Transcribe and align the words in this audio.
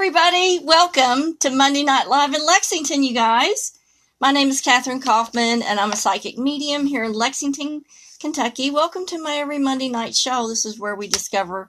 everybody. 0.00 0.58
Welcome 0.64 1.36
to 1.40 1.50
Monday 1.50 1.82
Night 1.82 2.08
Live 2.08 2.32
in 2.32 2.46
Lexington, 2.46 3.02
you 3.02 3.12
guys. 3.12 3.78
My 4.18 4.32
name 4.32 4.48
is 4.48 4.62
Katherine 4.62 5.02
Kaufman, 5.02 5.60
and 5.60 5.78
I'm 5.78 5.92
a 5.92 5.96
psychic 5.96 6.38
medium 6.38 6.86
here 6.86 7.04
in 7.04 7.12
Lexington, 7.12 7.82
Kentucky. 8.18 8.70
Welcome 8.70 9.04
to 9.08 9.22
my 9.22 9.32
every 9.32 9.58
Monday 9.58 9.90
night 9.90 10.16
show. 10.16 10.48
This 10.48 10.64
is 10.64 10.80
where 10.80 10.94
we 10.94 11.06
discover 11.06 11.68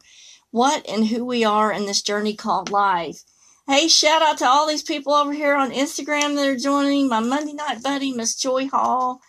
what 0.49 0.87
and 0.87 1.07
who 1.07 1.25
we 1.25 1.43
are 1.43 1.73
in 1.73 1.87
this 1.87 2.01
journey 2.01 2.33
called 2.33 2.71
life. 2.71 3.25
Hey, 3.67 3.89
shout 3.89 4.21
out 4.21 4.37
to 4.37 4.47
all 4.47 4.65
these 4.65 4.81
people 4.81 5.11
over 5.11 5.33
here 5.33 5.57
on 5.57 5.71
Instagram 5.71 6.35
that 6.35 6.47
are 6.47 6.55
joining. 6.55 7.09
My 7.09 7.19
Monday 7.19 7.51
night 7.51 7.83
buddy, 7.83 8.13
Miss 8.13 8.37
Joy 8.37 8.69
Hall, 8.69 9.19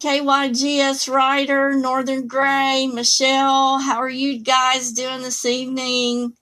KYGS 0.00 1.10
Ryder, 1.10 1.72
Northern 1.72 2.26
Gray, 2.26 2.86
Michelle. 2.86 3.78
How 3.78 3.96
are 3.96 4.10
you 4.10 4.40
guys 4.40 4.92
doing 4.92 5.22
this 5.22 5.46
evening? 5.46 6.34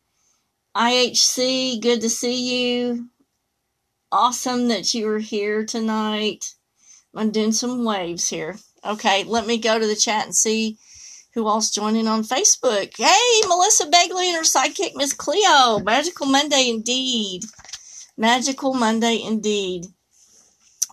IHC, 0.74 1.82
good 1.82 2.00
to 2.00 2.08
see 2.08 2.86
you. 2.86 3.10
Awesome 4.10 4.68
that 4.68 4.95
you 4.95 5.06
are 5.08 5.18
here 5.18 5.66
tonight. 5.66 6.54
I'm 7.14 7.30
doing 7.30 7.52
some 7.52 7.84
waves 7.84 8.30
here. 8.30 8.56
Okay, 8.82 9.22
let 9.24 9.46
me 9.46 9.58
go 9.58 9.78
to 9.78 9.86
the 9.86 9.95
chat 9.95 10.24
and 10.24 10.34
see 10.34 10.78
who 11.34 11.46
else 11.46 11.70
joining 11.70 12.08
on 12.08 12.22
Facebook. 12.22 12.96
Hey, 12.96 13.48
Melissa 13.48 13.84
Begley 13.84 14.28
and 14.28 14.36
her 14.36 14.42
sidekick, 14.42 14.92
Miss 14.95 15.12
Cleo. 15.12 15.78
Magical 15.80 16.24
Monday 16.24 16.70
indeed. 16.70 17.45
Magical 18.16 18.73
Monday 18.73 19.20
indeed. 19.23 19.88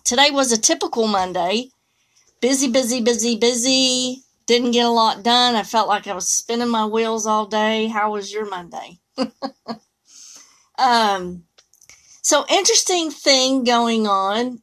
Today 0.04 0.30
was 0.30 0.52
a 0.52 0.60
typical 0.60 1.06
Monday. 1.06 1.70
Busy, 2.42 2.70
busy, 2.70 3.00
busy, 3.00 3.38
busy. 3.38 4.24
Didn't 4.44 4.72
get 4.72 4.84
a 4.84 4.90
lot 4.90 5.22
done. 5.22 5.54
I 5.54 5.62
felt 5.62 5.88
like 5.88 6.06
I 6.06 6.14
was 6.14 6.28
spinning 6.28 6.68
my 6.68 6.84
wheels 6.84 7.26
all 7.26 7.46
day. 7.46 7.86
How 7.86 8.12
was 8.12 8.30
your 8.30 8.46
Monday? 8.46 8.99
um, 10.78 11.44
so 12.22 12.44
interesting 12.48 13.10
thing 13.10 13.64
going 13.64 14.06
on. 14.06 14.62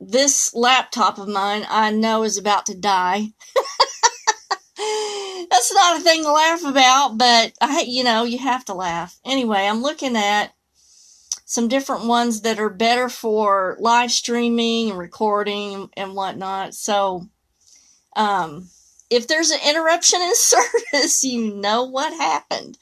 This 0.00 0.54
laptop 0.54 1.18
of 1.18 1.28
mine, 1.28 1.66
I 1.68 1.90
know, 1.90 2.22
is 2.22 2.38
about 2.38 2.66
to 2.66 2.74
die. 2.74 3.28
That's 5.50 5.74
not 5.74 5.98
a 5.98 6.02
thing 6.02 6.22
to 6.22 6.32
laugh 6.32 6.64
about, 6.64 7.18
but 7.18 7.52
I, 7.60 7.84
you 7.86 8.02
know, 8.02 8.24
you 8.24 8.38
have 8.38 8.64
to 8.66 8.74
laugh. 8.74 9.18
Anyway, 9.24 9.66
I'm 9.66 9.82
looking 9.82 10.16
at 10.16 10.54
some 11.44 11.68
different 11.68 12.04
ones 12.06 12.42
that 12.42 12.60
are 12.60 12.70
better 12.70 13.08
for 13.08 13.76
live 13.80 14.12
streaming 14.12 14.90
and 14.90 14.98
recording 14.98 15.90
and 15.96 16.14
whatnot. 16.14 16.74
So, 16.74 17.28
um, 18.14 18.68
if 19.10 19.26
there's 19.26 19.50
an 19.50 19.58
interruption 19.68 20.22
in 20.22 20.34
service, 20.34 21.24
you 21.24 21.54
know 21.54 21.84
what 21.84 22.12
happened. 22.12 22.78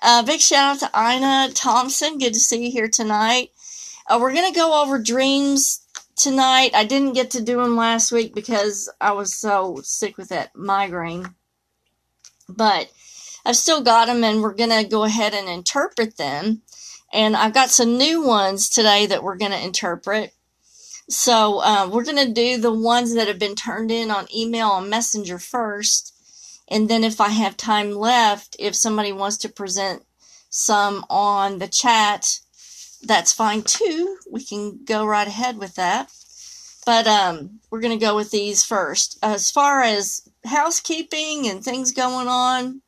Uh, 0.00 0.22
big 0.22 0.40
shout 0.40 0.80
out 0.82 0.92
to 0.92 0.98
Ina 0.98 1.52
Thompson. 1.54 2.18
Good 2.18 2.34
to 2.34 2.40
see 2.40 2.66
you 2.66 2.70
here 2.70 2.88
tonight. 2.88 3.50
Uh, 4.06 4.18
we're 4.20 4.32
going 4.32 4.50
to 4.50 4.58
go 4.58 4.80
over 4.80 4.98
dreams 4.98 5.80
tonight. 6.14 6.70
I 6.72 6.84
didn't 6.84 7.14
get 7.14 7.32
to 7.32 7.42
do 7.42 7.60
them 7.60 7.74
last 7.74 8.12
week 8.12 8.32
because 8.32 8.88
I 9.00 9.12
was 9.12 9.34
so 9.34 9.80
sick 9.82 10.16
with 10.16 10.28
that 10.28 10.54
migraine. 10.54 11.34
But 12.48 12.92
I've 13.44 13.56
still 13.56 13.82
got 13.82 14.06
them 14.06 14.22
and 14.22 14.40
we're 14.40 14.54
going 14.54 14.70
to 14.70 14.88
go 14.88 15.02
ahead 15.02 15.34
and 15.34 15.48
interpret 15.48 16.16
them. 16.16 16.62
And 17.12 17.36
I've 17.36 17.54
got 17.54 17.70
some 17.70 17.98
new 17.98 18.22
ones 18.22 18.68
today 18.68 19.06
that 19.06 19.24
we're 19.24 19.36
going 19.36 19.52
to 19.52 19.64
interpret. 19.64 20.32
So 21.08 21.60
uh, 21.60 21.88
we're 21.90 22.04
going 22.04 22.24
to 22.24 22.32
do 22.32 22.58
the 22.58 22.72
ones 22.72 23.14
that 23.14 23.26
have 23.26 23.38
been 23.38 23.56
turned 23.56 23.90
in 23.90 24.10
on 24.12 24.32
email 24.34 24.76
and 24.76 24.88
messenger 24.88 25.38
first. 25.38 26.14
And 26.70 26.88
then 26.88 27.02
if 27.02 27.20
I 27.20 27.28
have 27.28 27.56
time 27.56 27.92
left, 27.92 28.56
if 28.58 28.74
somebody 28.74 29.12
wants 29.12 29.38
to 29.38 29.48
present 29.48 30.04
some 30.50 31.04
on 31.08 31.58
the 31.58 31.68
chat, 31.68 32.40
that's 33.02 33.32
fine 33.32 33.62
too. 33.62 34.18
We 34.30 34.44
can 34.44 34.84
go 34.84 35.06
right 35.06 35.26
ahead 35.26 35.58
with 35.58 35.74
that. 35.76 36.12
But 36.84 37.06
um, 37.06 37.60
we're 37.70 37.80
going 37.80 37.98
to 37.98 38.04
go 38.04 38.16
with 38.16 38.30
these 38.30 38.64
first. 38.64 39.18
As 39.22 39.50
far 39.50 39.82
as 39.82 40.28
housekeeping 40.44 41.48
and 41.48 41.62
things 41.62 41.92
going 41.92 42.28
on, 42.28 42.82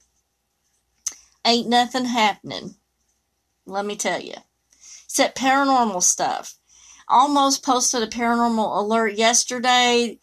ain't 1.46 1.68
nothing 1.68 2.06
happening. 2.06 2.76
Let 3.66 3.84
me 3.84 3.96
tell 3.96 4.20
you. 4.20 4.34
Except 5.04 5.38
paranormal 5.38 6.02
stuff. 6.02 6.54
Almost 7.08 7.64
posted 7.64 8.02
a 8.02 8.06
paranormal 8.06 8.78
alert 8.78 9.14
yesterday 9.14 10.18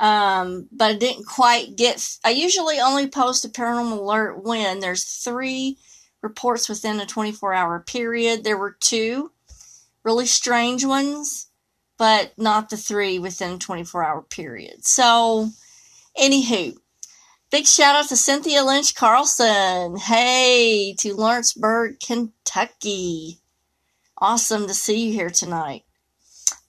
um, 0.00 0.66
but 0.72 0.90
I 0.90 0.94
didn't 0.94 1.26
quite 1.26 1.76
get. 1.76 2.16
I 2.24 2.30
usually 2.30 2.80
only 2.80 3.06
post 3.06 3.44
a 3.44 3.48
paranormal 3.48 3.98
alert 3.98 4.42
when 4.42 4.80
there's 4.80 5.04
three 5.04 5.76
reports 6.22 6.70
within 6.70 6.98
a 7.00 7.06
24 7.06 7.52
hour 7.52 7.80
period. 7.80 8.42
There 8.42 8.56
were 8.56 8.76
two 8.80 9.30
really 10.02 10.24
strange 10.24 10.86
ones, 10.86 11.48
but 11.98 12.32
not 12.38 12.70
the 12.70 12.78
three 12.78 13.18
within 13.18 13.52
a 13.52 13.58
24 13.58 14.02
hour 14.02 14.22
period. 14.22 14.86
So, 14.86 15.50
anywho, 16.18 16.78
big 17.50 17.66
shout 17.66 17.94
out 17.94 18.08
to 18.08 18.16
Cynthia 18.16 18.64
Lynch 18.64 18.94
Carlson. 18.94 19.98
Hey, 19.98 20.94
to 21.00 21.14
Lawrenceburg, 21.14 22.00
Kentucky. 22.00 23.40
Awesome 24.16 24.66
to 24.66 24.72
see 24.72 25.08
you 25.08 25.12
here 25.12 25.30
tonight. 25.30 25.84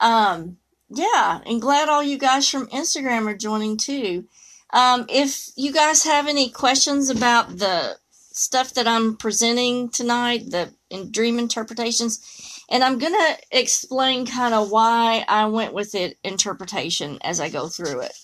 Um, 0.02 0.58
yeah, 0.94 1.40
and 1.46 1.62
glad 1.62 1.90
all 1.90 2.04
you 2.04 2.18
guys 2.18 2.50
from 2.50 2.68
Instagram 2.68 3.26
are 3.28 3.38
joining 3.38 3.78
too. 3.78 4.26
Um, 4.74 5.06
if 5.10 5.50
you 5.56 5.72
guys 5.72 6.04
have 6.04 6.28
any 6.28 6.50
questions 6.50 7.10
about 7.10 7.58
the 7.58 7.98
stuff 8.32 8.74
that 8.74 8.88
I'm 8.88 9.16
presenting 9.16 9.90
tonight, 9.90 10.50
the 10.50 10.74
in 10.90 11.12
dream 11.12 11.40
interpretations, 11.40 12.66
and 12.70 12.84
I'm 12.84 12.98
gonna 12.98 13.38
explain 13.52 14.26
kind 14.26 14.54
of 14.54 14.70
why 14.70 15.26
I 15.28 15.46
went 15.46 15.74
with 15.74 15.96
it 15.96 16.18
interpretation 16.24 17.20
as 17.24 17.40
I 17.40 17.50
go 17.50 17.68
through 17.68 18.02
it. 18.02 18.18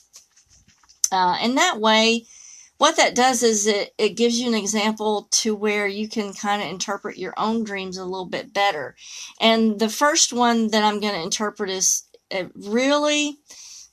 Uh, 1.11 1.37
and 1.41 1.57
that 1.57 1.79
way, 1.79 2.25
what 2.77 2.97
that 2.97 3.15
does 3.15 3.43
is 3.43 3.65
it, 3.65 3.93
it 3.97 4.09
gives 4.09 4.39
you 4.39 4.47
an 4.47 4.53
example 4.53 5.27
to 5.31 5.55
where 5.55 5.87
you 5.87 6.07
can 6.07 6.33
kind 6.33 6.61
of 6.61 6.67
interpret 6.67 7.17
your 7.17 7.33
own 7.37 7.63
dreams 7.63 7.97
a 7.97 8.05
little 8.05 8.27
bit 8.27 8.53
better. 8.53 8.95
And 9.39 9.79
the 9.79 9.89
first 9.89 10.31
one 10.31 10.67
that 10.69 10.83
I'm 10.83 10.99
going 10.99 11.15
to 11.15 11.21
interpret 11.23 11.69
is 11.69 12.03
it 12.29 12.51
really 12.55 13.37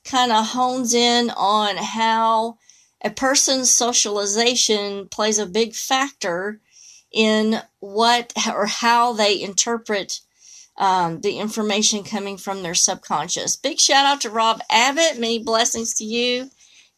kind 0.03 0.31
of 0.31 0.47
hones 0.47 0.93
in 0.93 1.31
on 1.31 1.77
how 1.77 2.57
a 3.03 3.09
person's 3.09 3.71
socialization 3.71 5.07
plays 5.09 5.39
a 5.39 5.45
big 5.45 5.73
factor 5.73 6.59
in 7.11 7.61
what 7.79 8.33
or 8.47 8.65
how 8.65 9.13
they 9.13 9.41
interpret 9.41 10.21
um, 10.77 11.21
the 11.21 11.39
information 11.39 12.03
coming 12.03 12.37
from 12.37 12.61
their 12.61 12.75
subconscious. 12.75 13.55
Big 13.55 13.79
shout 13.79 14.05
out 14.05 14.21
to 14.21 14.29
Rob 14.29 14.61
Abbott. 14.69 15.19
Many 15.19 15.39
blessings 15.39 15.93
to 15.95 16.03
you. 16.03 16.49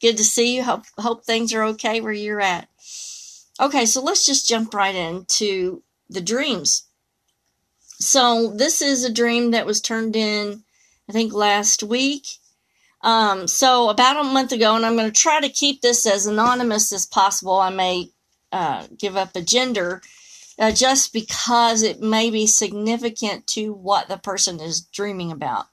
Good 0.01 0.17
to 0.17 0.23
see 0.23 0.55
you. 0.55 0.63
Hope, 0.63 0.83
hope 0.97 1.23
things 1.23 1.53
are 1.53 1.63
okay 1.63 2.01
where 2.01 2.13
you're 2.13 2.41
at. 2.41 2.67
Okay, 3.59 3.85
so 3.85 4.01
let's 4.01 4.25
just 4.25 4.47
jump 4.47 4.73
right 4.73 4.95
into 4.95 5.83
the 6.09 6.21
dreams. 6.21 6.83
So, 7.99 8.53
this 8.55 8.81
is 8.81 9.03
a 9.03 9.11
dream 9.11 9.51
that 9.51 9.65
was 9.65 9.81
turned 9.81 10.15
in 10.15 10.63
I 11.09 11.13
think 11.13 11.33
last 11.33 11.83
week. 11.83 12.27
Um, 13.01 13.47
so 13.47 13.89
about 13.89 14.19
a 14.19 14.23
month 14.23 14.51
ago, 14.51 14.75
and 14.75 14.85
I'm 14.85 14.95
going 14.95 15.11
to 15.11 15.21
try 15.21 15.39
to 15.39 15.49
keep 15.49 15.81
this 15.81 16.05
as 16.05 16.25
anonymous 16.25 16.91
as 16.91 17.05
possible. 17.05 17.57
I 17.57 17.69
may 17.69 18.09
uh, 18.51 18.87
give 18.97 19.15
up 19.15 19.35
a 19.35 19.41
gender 19.41 20.01
uh, 20.59 20.71
just 20.71 21.13
because 21.13 21.83
it 21.83 22.01
may 22.01 22.29
be 22.29 22.47
significant 22.47 23.47
to 23.47 23.73
what 23.73 24.07
the 24.07 24.17
person 24.17 24.59
is 24.59 24.81
dreaming 24.81 25.31
about. 25.31 25.67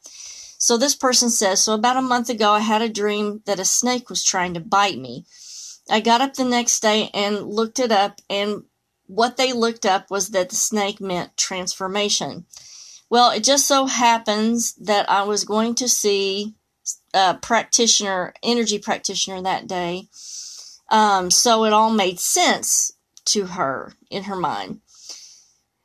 So 0.59 0.77
this 0.77 0.95
person 0.95 1.31
says, 1.31 1.63
so 1.63 1.75
about 1.75 1.97
a 1.97 2.03
month 2.03 2.29
ago, 2.29 2.53
I 2.53 2.61
had 2.61 2.83
a 2.83 2.89
dream 2.89 3.43
that 3.47 3.59
a 3.59 3.65
snake 3.65 4.09
was 4.09 4.25
trying 4.25 4.55
to 4.55 4.61
bite 4.61 4.99
me. 4.99 5.25
I 5.91 6.01
got 6.01 6.21
up 6.21 6.35
the 6.35 6.45
next 6.45 6.81
day 6.81 7.11
and 7.13 7.47
looked 7.47 7.79
it 7.79 7.93
up, 7.93 8.21
and 8.31 8.65
what 9.07 9.37
they 9.37 9.53
looked 9.53 9.85
up 9.85 10.11
was 10.11 10.31
that 10.31 10.49
the 10.49 10.57
snake 10.57 11.01
meant 11.01 11.37
transformation. 11.37 12.47
Well, 13.11 13.31
it 13.31 13.45
just 13.45 13.67
so 13.67 13.87
happens 13.87 14.75
that 14.75 15.09
I 15.11 15.23
was 15.23 15.45
going 15.45 15.75
to 15.77 15.89
see 15.89 16.55
a 17.13 17.35
practitioner, 17.35 18.35
energy 18.43 18.79
practitioner 18.79 19.41
that 19.43 19.67
day. 19.67 20.09
Um, 20.91 21.31
so 21.31 21.65
it 21.65 21.73
all 21.73 21.91
made 21.91 22.21
sense 22.21 22.93
to 23.27 23.47
her 23.47 23.95
in 24.11 24.25
her 24.25 24.37
mind. 24.37 24.81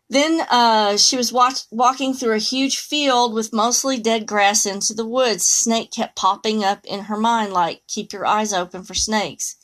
Then 0.09 0.41
uh, 0.49 0.97
she 0.97 1.17
was 1.17 1.31
watch- 1.31 1.65
walking 1.69 2.13
through 2.13 2.33
a 2.33 2.39
huge 2.39 2.79
field 2.79 3.33
with 3.33 3.53
mostly 3.53 3.99
dead 3.99 4.25
grass 4.25 4.65
into 4.65 4.93
the 4.93 5.05
woods. 5.05 5.45
Snake 5.45 5.91
kept 5.91 6.15
popping 6.15 6.63
up 6.63 6.83
in 6.83 7.01
her 7.01 7.17
mind, 7.17 7.53
like 7.53 7.83
"Keep 7.87 8.11
your 8.11 8.25
eyes 8.25 8.51
open 8.51 8.83
for 8.83 8.95
snakes." 8.95 9.55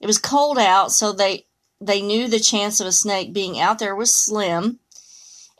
It 0.00 0.06
was 0.06 0.18
cold 0.18 0.58
out, 0.58 0.90
so 0.90 1.12
they 1.12 1.46
they 1.80 2.02
knew 2.02 2.26
the 2.26 2.40
chance 2.40 2.80
of 2.80 2.88
a 2.88 2.92
snake 2.92 3.32
being 3.32 3.60
out 3.60 3.78
there 3.78 3.94
was 3.94 4.14
slim. 4.14 4.80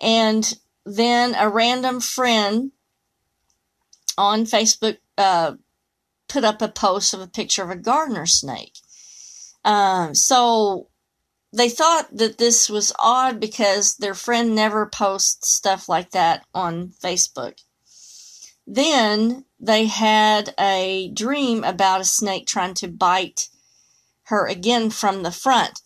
And 0.01 0.59
then 0.87 1.35
a 1.35 1.51
random 1.51 2.01
friend 2.01 2.71
on 4.17 4.45
Facebook 4.45 4.99
uh, 5.19 5.55
put 6.29 6.45
up 6.45 6.63
a 6.63 6.69
post 6.69 7.13
of 7.13 7.21
a 7.21 7.27
picture 7.27 7.65
of 7.65 7.71
a 7.71 7.77
gardener 7.77 8.25
snake. 8.25 8.79
Um, 9.65 10.15
so 10.15 10.89
they 11.53 11.69
thought 11.69 12.17
that 12.17 12.39
this 12.39 12.71
was 12.71 12.93
odd 13.01 13.41
because 13.41 13.97
their 13.97 14.15
friend 14.15 14.55
never 14.55 14.87
posts 14.87 15.51
stuff 15.51 15.89
like 15.89 16.13
that 16.13 16.45
on 16.55 16.93
Facebook. 17.03 17.59
Then 18.65 19.45
they 19.59 19.87
had 19.87 20.55
a 20.59 21.11
dream 21.13 21.65
about 21.65 22.01
a 22.01 22.05
snake 22.05 22.47
trying 22.47 22.75
to 22.75 22.89
bite 22.89 23.49
her 24.25 24.47
again 24.47 24.91
from 24.91 25.23
the 25.23 25.33
front. 25.33 25.81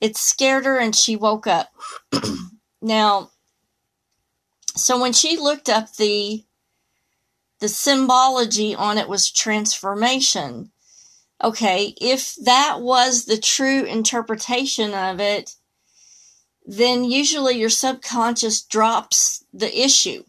It 0.00 0.16
scared 0.16 0.64
her 0.64 0.78
and 0.78 0.94
she 0.94 1.16
woke 1.16 1.46
up. 1.46 1.70
now, 2.82 3.30
so 4.78 5.00
when 5.00 5.12
she 5.12 5.36
looked 5.36 5.68
up 5.68 5.96
the 5.96 6.44
the 7.60 7.68
symbology 7.68 8.74
on 8.74 8.98
it 8.98 9.08
was 9.08 9.30
transformation. 9.30 10.70
Okay, 11.42 11.94
if 12.00 12.34
that 12.36 12.80
was 12.80 13.24
the 13.24 13.38
true 13.38 13.84
interpretation 13.84 14.94
of 14.94 15.20
it, 15.20 15.54
then 16.64 17.04
usually 17.04 17.58
your 17.58 17.70
subconscious 17.70 18.60
drops 18.62 19.44
the 19.52 19.76
issue. 19.80 20.24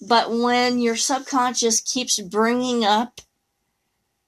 But 0.00 0.30
when 0.30 0.78
your 0.80 0.96
subconscious 0.96 1.80
keeps 1.80 2.20
bringing 2.20 2.84
up 2.84 3.20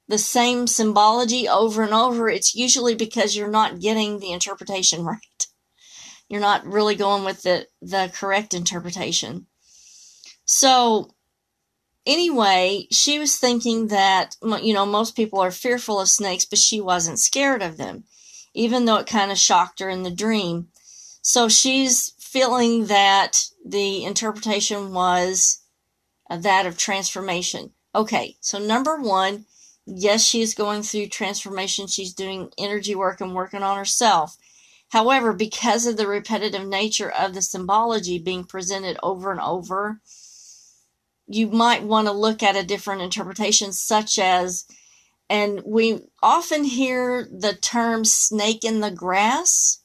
the 0.07 0.19
same 0.19 0.67
symbology 0.67 1.49
over 1.49 1.83
and 1.83 1.95
over, 1.95 2.29
it's 2.29 2.55
usually 2.55 2.95
because 2.95 3.35
you're 3.35 3.49
not 3.49 3.81
getting 3.81 4.19
the 4.19 4.33
interpretation 4.33 5.05
right. 5.05 5.47
You're 6.29 6.41
not 6.41 6.67
really 6.67 6.95
going 6.95 7.25
with 7.25 7.43
the, 7.43 7.69
the 7.81 8.11
correct 8.15 8.55
interpretation. 8.55 9.47
So, 10.45 11.15
anyway, 12.07 12.87
she 12.91 13.19
was 13.19 13.37
thinking 13.37 13.89
that, 13.89 14.37
you 14.63 14.75
know, 14.75 14.87
most 14.87 15.17
people 15.17 15.41
are 15.41 15.51
fearful 15.51 16.01
of 16.01 16.09
snakes, 16.09 16.45
but 16.45 16.59
she 16.59 16.81
wasn't 16.81 17.19
scared 17.19 17.63
of 17.63 17.77
them, 17.77 18.05
even 18.53 18.85
though 18.85 18.97
it 18.97 19.07
kind 19.07 19.31
of 19.31 19.39
shocked 19.39 19.81
her 19.81 19.89
in 19.89 20.03
the 20.03 20.11
dream. 20.11 20.69
So 21.23 21.49
she's 21.49 22.13
feeling 22.19 22.87
that 22.87 23.47
the 23.65 24.05
interpretation 24.05 24.93
was 24.93 25.63
uh, 26.29 26.37
that 26.39 26.67
of 26.67 26.77
transformation. 26.77 27.71
Okay, 27.95 28.37
so 28.41 28.59
number 28.59 29.01
one, 29.01 29.47
yes, 29.87 30.23
she 30.23 30.43
is 30.43 30.55
going 30.55 30.83
through 30.83 31.07
transformation. 31.07 31.87
She's 31.87 32.13
doing 32.13 32.51
energy 32.59 32.95
work 32.95 33.21
and 33.21 33.35
working 33.35 33.63
on 33.63 33.79
herself. 33.79 34.37
However, 34.91 35.33
because 35.33 35.87
of 35.87 35.97
the 35.97 36.07
repetitive 36.07 36.67
nature 36.67 37.11
of 37.11 37.35
the 37.35 37.43
symbology 37.43 38.19
being 38.19 38.45
presented 38.45 38.99
over 39.03 39.31
and 39.31 39.41
over, 39.41 40.01
you 41.27 41.49
might 41.49 41.83
want 41.83 42.07
to 42.07 42.13
look 42.13 42.43
at 42.43 42.57
a 42.57 42.65
different 42.65 43.03
interpretation, 43.03 43.73
such 43.73 44.19
as, 44.19 44.65
and 45.31 45.63
we 45.65 46.01
often 46.23 46.65
hear 46.65 47.29
the 47.31 47.55
term 47.55 48.05
snake 48.05 48.65
in 48.65 48.81
the 48.81 48.91
grass 48.91 49.85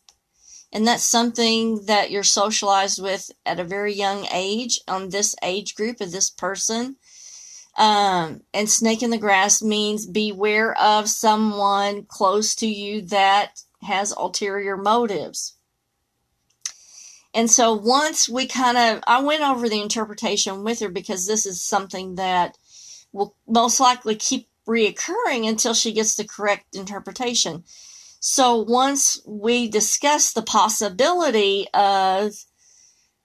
and 0.72 0.88
that's 0.88 1.04
something 1.04 1.86
that 1.86 2.12
you're 2.12 2.24
socialized 2.24 3.02
with 3.02 3.32
at 3.46 3.60
a 3.60 3.64
very 3.64 3.94
young 3.94 4.28
age 4.32 4.80
on 4.88 5.10
this 5.10 5.36
age 5.42 5.76
group 5.76 6.00
of 6.00 6.12
this 6.12 6.30
person. 6.30 6.98
Um, 7.78 8.42
and 8.54 8.70
snake 8.70 9.02
in 9.02 9.10
the 9.10 9.18
grass 9.18 9.62
means 9.62 10.06
beware 10.06 10.78
of 10.78 11.10
someone 11.10 12.06
close 12.06 12.54
to 12.56 12.68
you 12.68 13.02
that 13.04 13.64
has 13.82 14.12
ulterior 14.12 14.78
motives. 14.78 15.56
And 17.34 17.50
so 17.50 17.74
once 17.74 18.28
we 18.28 18.48
kind 18.48 18.78
of, 18.78 19.04
I 19.06 19.22
went 19.22 19.44
over 19.44 19.70
the 19.70 19.82
interpretation 19.82 20.64
with 20.64 20.80
her 20.80 20.90
because 20.90 21.28
this 21.28 21.46
is 21.46 21.62
something 21.62 22.16
that 22.16 22.58
will 23.12 23.36
most 23.48 23.80
likely 23.80 24.16
keep 24.16 24.48
reoccurring 24.68 25.48
until 25.48 25.74
she 25.74 25.94
gets 25.94 26.16
the 26.16 26.24
correct 26.24 26.76
interpretation. 26.76 27.64
So 28.20 28.58
once 28.58 29.22
we 29.26 29.70
discussed 29.70 30.36
the 30.36 30.42
possibility 30.42 31.68
of, 31.74 32.34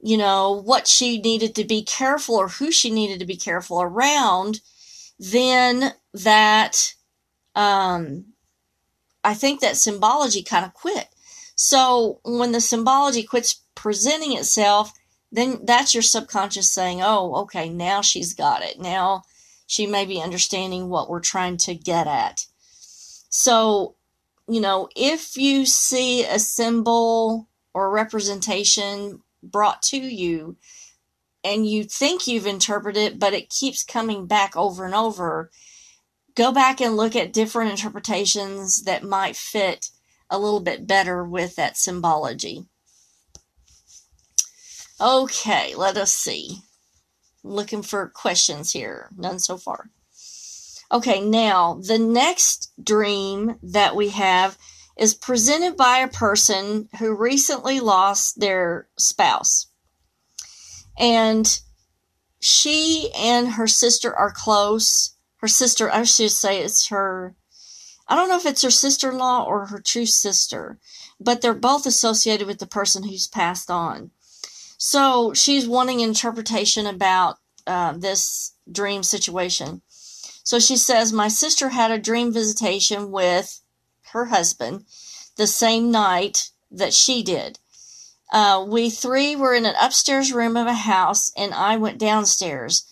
you 0.01 0.17
know, 0.17 0.63
what 0.65 0.87
she 0.87 1.19
needed 1.21 1.55
to 1.57 1.65
be 1.65 1.83
careful 1.83 2.37
or 2.37 2.49
who 2.49 2.71
she 2.71 2.91
needed 2.91 3.19
to 3.21 3.27
be 3.27 3.37
careful 3.37 3.81
around, 3.81 4.61
then 5.19 5.95
that, 6.13 6.95
um, 7.55 8.27
I 9.23 9.35
think 9.35 9.61
that 9.61 9.77
symbology 9.77 10.43
kind 10.43 10.65
of 10.65 10.75
quit. 10.75 11.09
So 11.55 12.21
when 12.25 12.53
the 12.53 12.61
symbology 12.61 13.23
quits 13.23 13.63
presenting 13.75 14.37
itself, 14.37 14.93
then 15.31 15.61
that's 15.65 15.95
your 15.95 16.03
subconscious 16.03 16.73
saying, 16.73 17.01
oh, 17.03 17.35
okay, 17.43 17.69
now 17.69 18.01
she's 18.01 18.35
got 18.35 18.63
it. 18.63 18.79
Now 18.81 19.23
she 19.67 19.87
may 19.87 20.05
be 20.05 20.21
understanding 20.21 20.89
what 20.89 21.09
we're 21.09 21.21
trying 21.21 21.57
to 21.59 21.75
get 21.75 22.07
at. 22.07 22.47
So 23.29 23.97
you 24.49 24.61
know, 24.61 24.89
if 24.95 25.37
you 25.37 25.65
see 25.65 26.25
a 26.25 26.39
symbol 26.39 27.49
or 27.73 27.91
representation 27.91 29.23
brought 29.43 29.83
to 29.83 29.97
you 29.97 30.57
and 31.43 31.67
you 31.69 31.85
think 31.85 32.27
you've 32.27 32.47
interpreted 32.47 33.03
it, 33.03 33.19
but 33.19 33.35
it 33.35 33.51
keeps 33.51 33.83
coming 33.83 34.27
back 34.27 34.57
over 34.57 34.85
and 34.85 34.95
over, 34.95 35.51
go 36.35 36.53
back 36.53 36.81
and 36.81 36.97
look 36.97 37.17
at 37.17 37.33
different 37.33 37.71
interpretations 37.71 38.83
that 38.85 39.03
might 39.03 39.37
fit 39.37 39.91
a 40.31 40.39
little 40.39 40.61
bit 40.61 40.87
better 40.87 41.25
with 41.25 41.57
that 41.57 41.77
symbology. 41.77 42.65
Okay, 45.01 45.75
let 45.75 45.97
us 45.97 46.13
see. 46.15 46.59
Looking 47.43 47.83
for 47.83 48.09
questions 48.09 48.73
here. 48.73 49.11
None 49.17 49.39
so 49.39 49.57
far. 49.57 49.91
Okay, 50.91 51.21
now 51.21 51.81
the 51.87 51.99
next 51.99 52.73
dream 52.83 53.57
that 53.63 53.97
we 53.97 54.11
have 54.11 54.57
is 54.97 55.15
presented 55.15 55.77
by 55.77 55.99
a 55.99 56.09
person 56.09 56.89
who 56.99 57.15
recently 57.15 57.81
lost 57.81 58.39
their 58.39 58.89
spouse. 58.97 59.67
And 60.97 61.61
she 62.39 63.11
and 63.17 63.55
her 63.55 63.67
sister 63.67 64.15
are 64.15 64.31
close. 64.31 65.17
Her 65.39 65.49
sister, 65.49 65.91
I 65.91 66.05
should 66.05 66.31
say 66.31 66.61
it's 66.61 66.89
her, 66.89 67.35
I 68.07 68.17
don't 68.17 68.29
know 68.29 68.37
if 68.37 68.47
it's 68.47 68.63
her 68.63 68.71
sister 68.71 69.11
in 69.11 69.19
law 69.19 69.45
or 69.45 69.67
her 69.67 69.81
true 69.81 70.07
sister, 70.07 70.79
but 71.19 71.41
they're 71.41 71.55
both 71.55 71.87
associated 71.87 72.47
with 72.47 72.59
the 72.59 72.67
person 72.67 73.05
who's 73.05 73.27
passed 73.27 73.71
on. 73.71 74.11
So 74.77 75.33
she's 75.33 75.67
wanting 75.67 76.01
interpretation 76.01 76.87
about 76.87 77.39
uh, 77.67 77.93
this 77.93 78.53
dream 78.71 79.03
situation. 79.03 79.81
So 80.43 80.59
she 80.59 80.77
says, 80.77 81.13
My 81.13 81.29
sister 81.29 81.71
had 81.71 81.91
a 81.91 81.99
dream 81.99 82.33
visitation 82.33 83.11
with 83.11 83.61
her 84.13 84.27
husband 84.27 84.85
the 85.37 85.47
same 85.47 85.91
night 85.91 86.51
that 86.71 86.93
she 86.93 87.23
did. 87.23 87.59
Uh, 88.33 88.65
we 88.69 88.91
three 88.91 89.37
were 89.37 89.55
in 89.55 89.65
an 89.65 89.75
upstairs 89.81 90.33
room 90.33 90.57
of 90.57 90.67
a 90.67 90.75
house, 90.75 91.31
and 91.37 91.55
I 91.55 91.77
went 91.77 91.99
downstairs. 91.99 92.85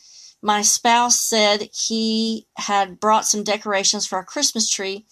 My 0.43 0.63
spouse 0.63 1.21
said 1.21 1.71
he 1.73 2.49
had 2.57 3.01
brought 3.01 3.27
some 3.27 3.45
decorations 3.45 4.07
for 4.07 4.17
our 4.17 4.25
Christmas 4.25 4.69
tree, 4.69 5.07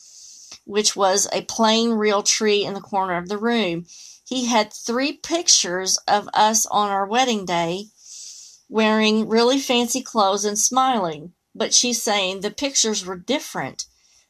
which 0.64 0.96
was 0.96 1.28
a 1.32 1.42
plain 1.42 1.92
real 1.92 2.22
tree 2.22 2.64
in 2.64 2.74
the 2.74 2.80
corner 2.80 3.16
of 3.16 3.28
the 3.28 3.38
room. 3.38 3.86
He 4.24 4.46
had 4.46 4.72
three 4.72 5.12
pictures 5.12 5.98
of 6.08 6.28
us 6.34 6.66
on 6.66 6.90
our 6.90 7.06
wedding 7.06 7.44
day 7.44 7.86
wearing 8.68 9.28
really 9.28 9.58
fancy 9.58 10.02
clothes 10.02 10.44
and 10.44 10.58
smiling 10.58 11.32
but 11.54 11.74
she's 11.74 12.02
saying 12.02 12.40
the 12.40 12.50
pictures 12.50 13.04
were 13.04 13.16
different 13.16 13.86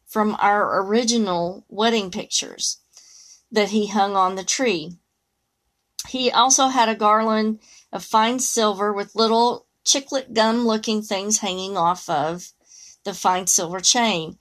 from 0.06 0.36
our 0.40 0.82
original 0.82 1.64
wedding 1.68 2.10
pictures 2.10 2.78
that 3.52 3.70
he 3.70 3.88
hung 3.88 4.16
on 4.16 4.34
the 4.34 4.44
tree. 4.44 4.96
He 6.08 6.30
also 6.30 6.68
had 6.68 6.88
a 6.88 6.94
garland 6.94 7.60
of 7.92 8.04
fine 8.04 8.38
silver 8.38 8.92
with 8.92 9.14
little 9.14 9.66
chiclet 9.90 10.32
gum 10.32 10.66
looking 10.66 11.02
things 11.02 11.38
hanging 11.38 11.76
off 11.76 12.08
of 12.08 12.52
the 13.04 13.14
fine 13.14 13.46
silver 13.46 13.80
chain. 13.80 14.38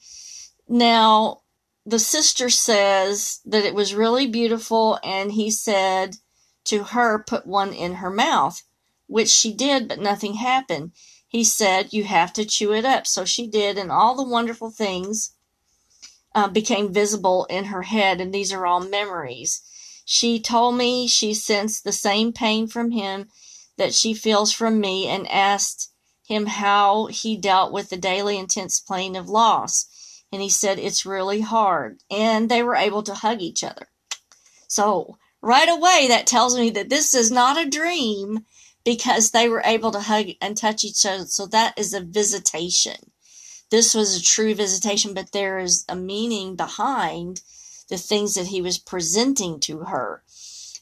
Now, 0.68 1.42
the 1.86 2.00
sister 2.00 2.50
says 2.50 3.40
that 3.46 3.66
it 3.66 3.74
was 3.74 3.96
really 3.96 4.28
beautiful, 4.28 5.00
and 5.04 5.32
he 5.32 5.50
said 5.50 6.18
to 6.66 6.84
her, 6.84 7.24
put 7.24 7.48
one 7.48 7.74
in 7.74 7.96
her 7.96 8.12
mouth, 8.12 8.62
which 9.08 9.30
she 9.30 9.54
did, 9.54 9.88
but 9.88 10.00
nothing 10.00 10.36
happened. 10.36 10.92
He 11.28 11.44
said, 11.44 11.94
You 11.94 12.04
have 12.04 12.34
to 12.34 12.46
chew 12.46 12.74
it 12.74 12.86
up. 12.86 13.08
So 13.08 13.26
she 13.26 13.48
did, 13.48 13.78
and 13.78 13.92
all 13.92 14.16
the 14.16 14.24
wonderful 14.24 14.70
things 14.70 15.34
uh, 16.36 16.48
became 16.48 16.94
visible 16.94 17.46
in 17.46 17.66
her 17.66 17.84
head, 17.84 18.22
and 18.22 18.34
these 18.34 18.54
are 18.54 18.66
all 18.66 18.82
memories. 18.82 19.62
She 20.06 20.40
told 20.40 20.76
me 20.76 21.08
she 21.08 21.34
sensed 21.34 21.84
the 21.84 21.92
same 21.92 22.34
pain 22.34 22.68
from 22.68 22.92
him 22.92 23.30
that 23.80 23.96
she 23.96 24.14
feels 24.14 24.52
from 24.52 24.80
me 24.80 25.08
and 25.08 25.28
asked 25.28 25.92
him 26.24 26.46
how 26.46 27.08
he 27.08 27.36
dealt 27.36 27.74
with 27.74 27.90
the 27.90 27.98
daily 27.98 28.38
intense 28.38 28.80
pain 28.80 29.16
of 29.16 29.28
loss. 29.28 29.88
And 30.32 30.42
he 30.44 30.50
said, 30.50 30.78
It's 30.78 31.06
really 31.06 31.42
hard. 31.42 31.98
And 32.12 32.50
they 32.50 32.62
were 32.62 32.76
able 32.76 33.02
to 33.04 33.16
hug 33.16 33.42
each 33.42 33.64
other. 33.64 33.88
So, 34.68 35.18
right 35.42 35.68
away, 35.68 36.06
that 36.10 36.28
tells 36.28 36.56
me 36.56 36.70
that 36.70 36.90
this 36.90 37.16
is 37.16 37.32
not 37.32 37.60
a 37.60 37.68
dream 37.68 38.46
because 38.84 39.32
they 39.32 39.50
were 39.50 39.64
able 39.66 39.92
to 39.92 40.02
hug 40.02 40.28
and 40.42 40.56
touch 40.56 40.84
each 40.84 41.06
other. 41.06 41.26
So 41.26 41.46
that 41.48 41.78
is 41.78 41.94
a 41.94 42.02
visitation. 42.02 43.12
This 43.72 43.94
was 43.94 44.16
a 44.16 44.24
true 44.24 44.54
visitation, 44.56 45.14
but 45.14 45.32
there 45.32 45.60
is 45.60 45.86
a 45.88 45.96
meaning 45.96 46.56
behind 46.56 47.42
the 47.90 47.98
things 47.98 48.36
that 48.36 48.48
he 48.48 48.62
was 48.62 48.78
presenting 48.78 49.60
to 49.62 49.80
her. 49.80 50.24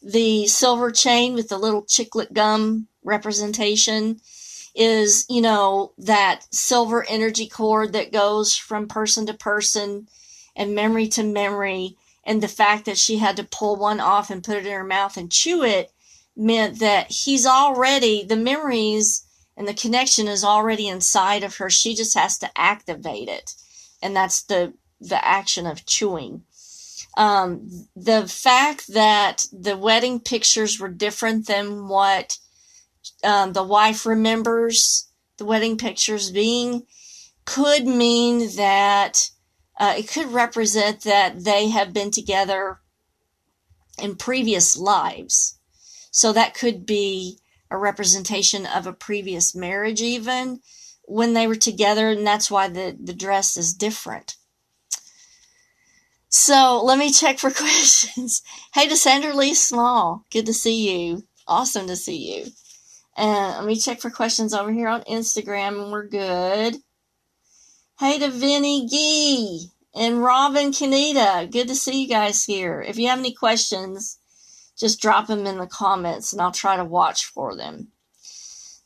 The 0.02 0.48
silver 0.48 0.92
chain 0.92 1.34
with 1.34 1.50
the 1.50 1.58
little 1.58 1.84
chiclet 1.84 2.34
gum 2.34 2.88
representation 3.04 4.22
is, 4.76 5.26
you 5.28 5.42
know, 5.42 5.94
that 5.98 6.46
silver 6.54 7.06
energy 7.10 7.48
cord 7.48 7.94
that 7.94 8.12
goes 8.12 8.56
from 8.56 8.88
person 8.88 9.26
to 9.26 9.34
person 9.34 10.08
and 10.56 10.76
memory 10.76 11.08
to 11.10 11.24
memory. 11.24 11.98
And 12.24 12.44
the 12.44 12.48
fact 12.48 12.86
that 12.86 12.98
she 12.98 13.18
had 13.18 13.38
to 13.38 13.44
pull 13.44 13.78
one 13.78 14.00
off 14.00 14.30
and 14.30 14.44
put 14.44 14.58
it 14.58 14.66
in 14.66 14.74
her 14.74 14.84
mouth 14.84 15.18
and 15.18 15.32
chew 15.32 15.64
it 15.64 15.92
meant 16.36 16.80
that 16.80 17.08
he's 17.10 17.46
already, 17.46 18.24
the 18.24 18.36
memories 18.36 19.26
and 19.56 19.68
the 19.68 19.74
connection 19.74 20.28
is 20.28 20.44
already 20.44 20.88
inside 20.88 21.44
of 21.44 21.56
her. 21.56 21.70
She 21.70 21.96
just 21.96 22.16
has 22.16 22.38
to 22.40 22.50
activate 22.56 23.28
it. 23.28 23.56
And 24.02 24.16
that's 24.16 24.44
the, 24.44 24.74
the 25.02 25.26
action 25.26 25.66
of 25.66 25.86
chewing. 25.86 26.44
Um, 27.18 27.88
the 27.96 28.28
fact 28.28 28.94
that 28.94 29.48
the 29.52 29.76
wedding 29.76 30.20
pictures 30.20 30.80
were 30.80 30.88
different 30.88 31.48
than 31.48 31.88
what 31.88 32.38
um, 33.24 33.54
the 33.54 33.64
wife 33.64 34.06
remembers 34.06 35.10
the 35.38 35.46
wedding 35.46 35.78
pictures 35.78 36.32
being 36.32 36.86
could 37.46 37.88
mean 37.88 38.56
that 38.56 39.32
uh, 39.80 39.96
it 39.98 40.08
could 40.08 40.28
represent 40.28 41.02
that 41.02 41.44
they 41.44 41.70
have 41.70 41.92
been 41.92 42.12
together 42.12 42.80
in 44.02 44.16
previous 44.16 44.78
lives. 44.78 45.60
So 46.12 46.34
that 46.34 46.54
could 46.54 46.86
be 46.86 47.40
a 47.72 47.78
representation 47.78 48.66
of 48.66 48.86
a 48.86 48.94
previous 48.94 49.56
marriage, 49.56 50.02
even 50.02 50.62
when 51.04 51.34
they 51.34 51.48
were 51.48 51.56
together, 51.56 52.10
and 52.10 52.26
that's 52.26 52.52
why 52.52 52.68
the, 52.68 52.96
the 53.02 53.14
dress 53.14 53.58
is 53.58 53.74
different. 53.74 54.36
So 56.30 56.82
let 56.84 57.00
me 57.00 57.12
check 57.12 57.40
for 57.40 57.52
questions. 57.52 58.42
Hey 58.74 58.88
to 58.88 58.96
Sandra 58.96 59.34
Lee 59.36 59.54
Small, 59.54 60.26
good 60.32 60.46
to 60.48 60.54
see 60.54 61.08
you. 61.08 61.24
Awesome 61.48 61.88
to 61.88 61.96
see 61.96 62.36
you. 62.36 62.52
And 63.16 63.58
let 63.58 63.66
me 63.66 63.76
check 63.78 64.02
for 64.02 64.10
questions 64.10 64.54
over 64.54 64.72
here 64.72 64.90
on 64.90 65.02
Instagram, 65.04 65.82
and 65.82 65.92
we're 65.92 66.08
good. 66.08 66.78
Hey 68.00 68.20
to 68.20 68.30
Vinny 68.30 68.88
Gee 68.88 69.72
and 69.96 70.22
Robin 70.22 70.72
Kanita. 70.72 71.50
Good 71.50 71.68
to 71.70 71.76
see 71.76 72.04
you 72.04 72.08
guys 72.08 72.44
here. 72.44 72.82
If 72.82 72.98
you 72.98 73.08
have 73.08 73.18
any 73.20 73.34
questions, 73.34 74.20
just 74.78 75.02
drop 75.02 75.28
them 75.28 75.48
in 75.48 75.58
the 75.58 75.66
comments 75.66 76.32
and 76.32 76.42
I'll 76.42 76.52
try 76.52 76.76
to 76.76 76.86
watch 76.86 77.26
for 77.26 77.56
them. 77.56 77.88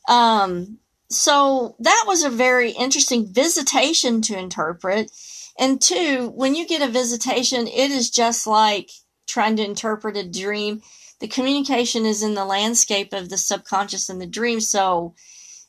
Um, 0.08 0.78
so 1.10 1.76
that 1.80 2.04
was 2.06 2.22
a 2.22 2.30
very 2.30 2.70
interesting 2.70 3.26
visitation 3.30 4.22
to 4.22 4.38
interpret. 4.38 5.10
And 5.58 5.80
two, 5.80 6.32
when 6.34 6.54
you 6.54 6.66
get 6.66 6.82
a 6.82 6.90
visitation, 6.90 7.66
it 7.66 7.90
is 7.90 8.10
just 8.10 8.46
like 8.46 8.90
trying 9.26 9.56
to 9.56 9.64
interpret 9.64 10.16
a 10.16 10.28
dream 10.28 10.82
the 11.22 11.28
communication 11.28 12.04
is 12.04 12.24
in 12.24 12.34
the 12.34 12.44
landscape 12.44 13.12
of 13.12 13.28
the 13.28 13.38
subconscious 13.38 14.08
and 14.08 14.20
the 14.20 14.26
dream. 14.26 14.58
So 14.58 15.14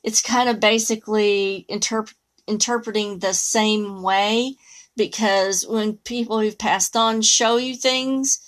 it's 0.03 0.19
kind 0.19 0.49
of 0.49 0.59
basically 0.59 1.67
interp- 1.69 2.15
interpreting 2.47 3.19
the 3.19 3.35
same 3.35 4.01
way 4.01 4.55
because 4.97 5.63
when 5.67 5.97
people 5.97 6.39
who've 6.39 6.57
passed 6.57 6.95
on 6.95 7.21
show 7.21 7.57
you 7.57 7.75
things, 7.75 8.39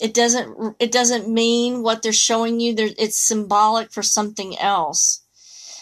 it 0.00 0.14
doesn't 0.14 0.74
it 0.80 0.90
doesn't 0.90 1.28
mean 1.28 1.84
what 1.84 2.02
they're 2.02 2.12
showing 2.12 2.58
you. 2.58 2.74
It's 2.76 3.24
symbolic 3.24 3.92
for 3.92 4.02
something 4.02 4.58
else. 4.58 5.22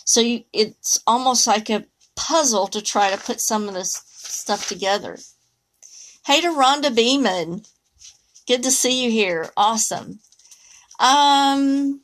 So 0.05 0.21
you, 0.21 0.45
it's 0.53 0.99
almost 1.07 1.47
like 1.47 1.71
a 1.71 1.87
puzzle 2.17 2.67
to 2.67 2.83
try 2.83 3.11
to 3.11 3.17
put 3.17 3.41
some 3.41 3.67
of 3.67 3.73
this 3.73 4.03
stuff 4.31 4.69
together. 4.69 5.19
Hey 6.27 6.41
to 6.41 6.49
Rhonda 6.49 6.95
Beeman. 6.95 7.63
Good 8.47 8.63
to 8.63 8.71
see 8.71 9.05
you 9.05 9.11
here. 9.11 9.51
Awesome. 9.57 10.21
Um, 10.99 12.03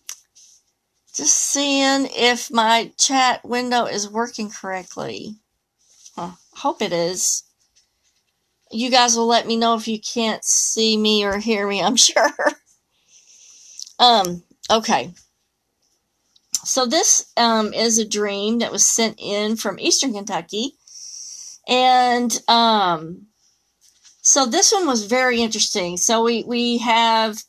just 1.14 1.37
seeing 1.37 2.09
if 2.14 2.50
my 2.50 2.92
chat 2.99 3.45
window 3.45 3.85
is 3.85 4.11
working 4.11 4.50
correctly. 4.50 5.37
Huh, 6.14 6.33
hope 6.54 6.83
it 6.83 6.92
is. 6.92 7.45
You 8.71 8.90
guys 8.90 9.16
will 9.16 9.26
let 9.26 9.47
me 9.47 9.56
know 9.56 9.75
if 9.75 9.87
you 9.87 10.00
can't 10.00 10.45
see 10.45 10.97
me 10.97 11.25
or 11.25 11.38
hear 11.38 11.66
me, 11.68 11.83
I'm 11.83 11.97
sure. 11.97 12.33
um, 13.99 14.42
okay. 14.71 15.12
So 16.64 16.85
this 16.85 17.33
um, 17.37 17.73
is 17.73 17.99
a 17.99 18.09
dream 18.09 18.59
that 18.59 18.73
was 18.73 18.87
sent 18.87 19.16
in 19.18 19.56
from 19.56 19.78
Eastern 19.78 20.12
Kentucky. 20.12 20.75
And 21.69 22.39
um, 22.49 23.27
so 24.23 24.47
this 24.47 24.73
one 24.73 24.87
was 24.87 25.07
very 25.07 25.41
interesting. 25.41 25.97
So 25.97 26.23
we, 26.23 26.45
we 26.45 26.79
have 26.79 27.43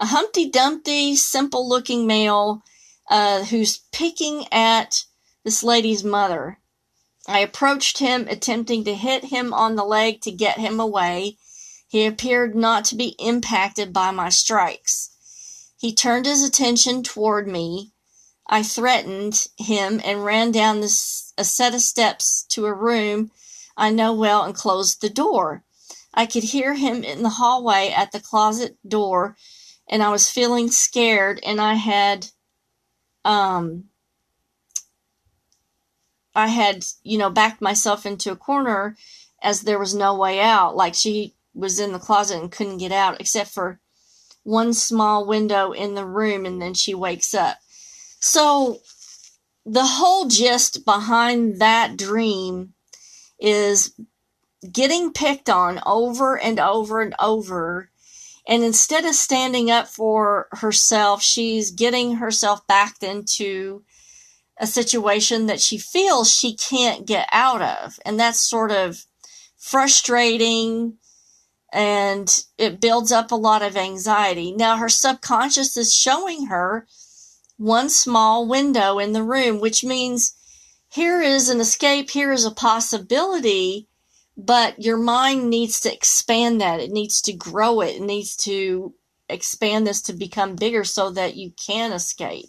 a 0.00 0.06
Humpty 0.06 0.50
Dumpty, 0.50 1.14
simple 1.14 1.68
looking 1.68 2.06
male 2.06 2.62
uh, 3.08 3.44
who's 3.44 3.82
picking 3.92 4.46
at 4.52 5.04
this 5.44 5.62
lady's 5.62 6.02
mother. 6.02 6.58
I 7.28 7.38
approached 7.40 7.98
him, 7.98 8.26
attempting 8.28 8.84
to 8.84 8.94
hit 8.94 9.26
him 9.26 9.54
on 9.54 9.76
the 9.76 9.84
leg 9.84 10.20
to 10.22 10.32
get 10.32 10.58
him 10.58 10.80
away. 10.80 11.36
He 11.86 12.04
appeared 12.04 12.56
not 12.56 12.84
to 12.86 12.96
be 12.96 13.14
impacted 13.18 13.92
by 13.92 14.10
my 14.10 14.28
strikes. 14.28 15.10
He 15.76 15.94
turned 15.94 16.26
his 16.26 16.42
attention 16.42 17.02
toward 17.02 17.46
me. 17.46 17.92
I 18.48 18.62
threatened 18.62 19.46
him 19.56 20.00
and 20.04 20.24
ran 20.24 20.50
down 20.50 20.80
this, 20.80 21.32
a 21.38 21.44
set 21.44 21.74
of 21.74 21.80
steps 21.80 22.44
to 22.50 22.66
a 22.66 22.72
room 22.72 23.30
I 23.76 23.90
know 23.90 24.12
well 24.12 24.42
and 24.42 24.54
closed 24.54 25.00
the 25.00 25.10
door. 25.10 25.64
I 26.14 26.26
could 26.26 26.44
hear 26.44 26.74
him 26.74 27.02
in 27.04 27.22
the 27.22 27.30
hallway 27.30 27.92
at 27.94 28.12
the 28.12 28.20
closet 28.20 28.76
door 28.86 29.36
and 29.88 30.02
I 30.02 30.10
was 30.10 30.30
feeling 30.30 30.70
scared 30.70 31.40
and 31.44 31.60
I 31.60 31.74
had 31.74 32.28
um 33.24 33.84
I 36.34 36.48
had, 36.48 36.84
you 37.02 37.18
know, 37.18 37.30
backed 37.30 37.60
myself 37.60 38.06
into 38.06 38.32
a 38.32 38.36
corner 38.36 38.96
as 39.42 39.62
there 39.62 39.78
was 39.78 39.94
no 39.94 40.14
way 40.16 40.40
out. 40.40 40.76
Like 40.76 40.94
she 40.94 41.34
was 41.54 41.78
in 41.78 41.92
the 41.92 41.98
closet 41.98 42.40
and 42.40 42.50
couldn't 42.50 42.78
get 42.78 42.92
out 42.92 43.20
except 43.20 43.50
for 43.50 43.80
one 44.42 44.72
small 44.72 45.26
window 45.26 45.72
in 45.72 45.94
the 45.94 46.06
room 46.06 46.46
and 46.46 46.60
then 46.60 46.74
she 46.74 46.94
wakes 46.94 47.34
up. 47.34 47.58
So 48.18 48.80
the 49.64 49.84
whole 49.84 50.26
gist 50.26 50.84
behind 50.84 51.60
that 51.60 51.96
dream 51.96 52.74
is 53.42 53.92
getting 54.70 55.12
picked 55.12 55.50
on 55.50 55.80
over 55.84 56.38
and 56.38 56.60
over 56.60 57.02
and 57.02 57.14
over 57.18 57.90
and 58.46 58.64
instead 58.64 59.04
of 59.04 59.14
standing 59.14 59.70
up 59.70 59.86
for 59.86 60.48
herself, 60.52 61.22
she's 61.22 61.70
getting 61.70 62.16
herself 62.16 62.66
backed 62.66 63.02
into 63.02 63.84
a 64.58 64.66
situation 64.66 65.46
that 65.46 65.60
she 65.60 65.78
feels 65.78 66.32
she 66.32 66.54
can't 66.54 67.06
get 67.06 67.28
out 67.32 67.62
of. 67.62 67.98
And 68.04 68.18
that's 68.18 68.40
sort 68.40 68.72
of 68.72 69.04
frustrating 69.56 70.98
and 71.72 72.44
it 72.58 72.80
builds 72.80 73.12
up 73.12 73.32
a 73.32 73.36
lot 73.36 73.62
of 73.62 73.76
anxiety. 73.76 74.52
Now, 74.52 74.76
her 74.76 74.90
subconscious 74.90 75.76
is 75.76 75.94
showing 75.94 76.46
her 76.46 76.86
one 77.56 77.88
small 77.88 78.46
window 78.46 78.98
in 78.98 79.12
the 79.12 79.22
room, 79.22 79.58
which 79.58 79.82
means 79.82 80.34
here 80.92 81.20
is 81.20 81.48
an 81.48 81.60
escape, 81.60 82.10
here 82.10 82.32
is 82.32 82.44
a 82.44 82.50
possibility 82.50 83.88
but 84.36 84.82
your 84.82 84.96
mind 84.96 85.50
needs 85.50 85.80
to 85.80 85.92
expand 85.92 86.60
that. 86.60 86.80
It 86.80 86.90
needs 86.90 87.20
to 87.22 87.32
grow 87.32 87.80
it. 87.80 87.96
It 87.96 88.02
needs 88.02 88.36
to 88.38 88.94
expand 89.28 89.86
this 89.86 90.02
to 90.02 90.12
become 90.12 90.56
bigger 90.56 90.84
so 90.84 91.10
that 91.10 91.36
you 91.36 91.52
can 91.52 91.92
escape. 91.92 92.48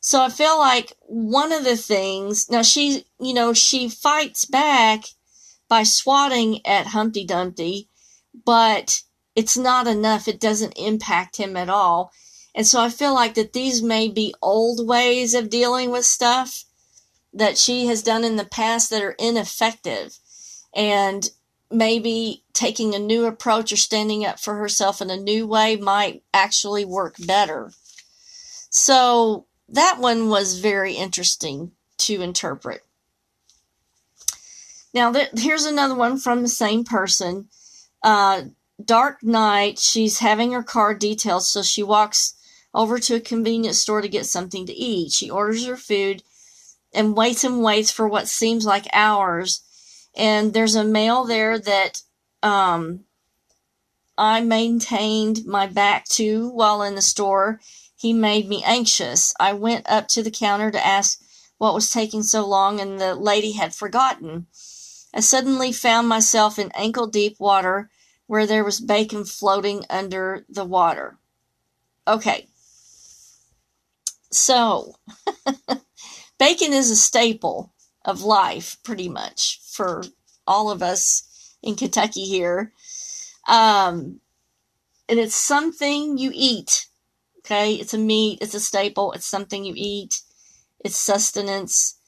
So 0.00 0.20
I 0.20 0.30
feel 0.30 0.58
like 0.58 0.94
one 1.02 1.52
of 1.52 1.64
the 1.64 1.76
things, 1.76 2.50
now 2.50 2.62
she, 2.62 3.04
you 3.20 3.34
know, 3.34 3.52
she 3.52 3.88
fights 3.88 4.44
back 4.44 5.04
by 5.68 5.84
swatting 5.84 6.64
at 6.66 6.88
Humpty 6.88 7.24
Dumpty, 7.24 7.88
but 8.44 9.02
it's 9.36 9.56
not 9.56 9.86
enough. 9.86 10.28
It 10.28 10.40
doesn't 10.40 10.72
impact 10.72 11.36
him 11.36 11.56
at 11.56 11.68
all. 11.68 12.10
And 12.54 12.66
so 12.66 12.80
I 12.80 12.88
feel 12.88 13.14
like 13.14 13.34
that 13.34 13.52
these 13.52 13.82
may 13.82 14.08
be 14.08 14.34
old 14.42 14.86
ways 14.86 15.34
of 15.34 15.50
dealing 15.50 15.90
with 15.90 16.04
stuff 16.04 16.64
that 17.32 17.56
she 17.58 17.86
has 17.86 18.02
done 18.02 18.24
in 18.24 18.36
the 18.36 18.44
past 18.44 18.90
that 18.90 19.02
are 19.02 19.16
ineffective 19.18 20.18
and 20.74 21.30
maybe 21.70 22.44
taking 22.52 22.94
a 22.94 22.98
new 22.98 23.24
approach 23.24 23.72
or 23.72 23.76
standing 23.76 24.24
up 24.24 24.38
for 24.38 24.56
herself 24.56 25.00
in 25.00 25.10
a 25.10 25.16
new 25.16 25.46
way 25.46 25.76
might 25.76 26.22
actually 26.34 26.84
work 26.84 27.16
better. 27.26 27.72
So 28.68 29.46
that 29.68 29.98
one 29.98 30.28
was 30.28 30.60
very 30.60 30.94
interesting 30.94 31.72
to 31.98 32.20
interpret. 32.20 32.82
Now, 34.94 35.12
th- 35.12 35.30
here's 35.36 35.64
another 35.64 35.94
one 35.94 36.18
from 36.18 36.42
the 36.42 36.48
same 36.48 36.84
person. 36.84 37.48
Uh, 38.02 38.42
dark 38.84 39.22
night, 39.22 39.78
she's 39.78 40.18
having 40.18 40.52
her 40.52 40.62
car 40.62 40.94
detailed, 40.94 41.44
so 41.44 41.62
she 41.62 41.82
walks 41.82 42.34
over 42.74 42.98
to 42.98 43.14
a 43.14 43.20
convenience 43.20 43.78
store 43.78 44.02
to 44.02 44.08
get 44.08 44.26
something 44.26 44.66
to 44.66 44.72
eat. 44.72 45.12
She 45.12 45.30
orders 45.30 45.66
her 45.66 45.76
food 45.76 46.22
and 46.92 47.16
waits 47.16 47.44
and 47.44 47.62
waits 47.62 47.90
for 47.90 48.06
what 48.08 48.28
seems 48.28 48.64
like 48.64 48.86
hours 48.92 49.62
and 50.14 50.52
there's 50.52 50.74
a 50.74 50.84
male 50.84 51.24
there 51.24 51.58
that 51.58 52.02
um, 52.42 53.04
I 54.18 54.40
maintained 54.40 55.46
my 55.46 55.66
back 55.66 56.04
to 56.10 56.48
while 56.50 56.82
in 56.82 56.94
the 56.94 57.02
store, 57.02 57.60
he 57.96 58.12
made 58.12 58.48
me 58.48 58.62
anxious. 58.64 59.32
I 59.40 59.52
went 59.52 59.88
up 59.88 60.08
to 60.08 60.22
the 60.22 60.30
counter 60.30 60.70
to 60.70 60.86
ask 60.86 61.20
what 61.58 61.74
was 61.74 61.90
taking 61.90 62.22
so 62.22 62.46
long, 62.46 62.80
and 62.80 63.00
the 63.00 63.14
lady 63.14 63.52
had 63.52 63.74
forgotten. 63.74 64.46
I 65.14 65.20
suddenly 65.20 65.72
found 65.72 66.08
myself 66.08 66.58
in 66.58 66.72
ankle 66.74 67.06
deep 67.06 67.38
water 67.38 67.90
where 68.26 68.46
there 68.46 68.64
was 68.64 68.80
bacon 68.80 69.24
floating 69.24 69.84
under 69.88 70.44
the 70.48 70.64
water. 70.64 71.18
Okay. 72.08 72.48
So, 74.30 74.96
bacon 76.42 76.72
is 76.72 76.90
a 76.90 76.96
staple 76.96 77.72
of 78.04 78.24
life, 78.24 78.76
pretty 78.82 79.08
much, 79.08 79.60
for 79.64 80.02
all 80.44 80.72
of 80.72 80.82
us 80.82 81.54
in 81.62 81.76
Kentucky 81.76 82.24
here. 82.24 82.72
Um, 83.46 84.18
and 85.08 85.20
it's 85.20 85.36
something 85.36 86.18
you 86.18 86.32
eat. 86.34 86.88
Okay. 87.38 87.74
It's 87.74 87.94
a 87.94 87.98
meat. 87.98 88.40
It's 88.42 88.54
a 88.54 88.60
staple. 88.60 89.12
It's 89.12 89.24
something 89.24 89.64
you 89.64 89.74
eat. 89.76 90.22
It's 90.84 90.96
sustenance. 90.96 92.00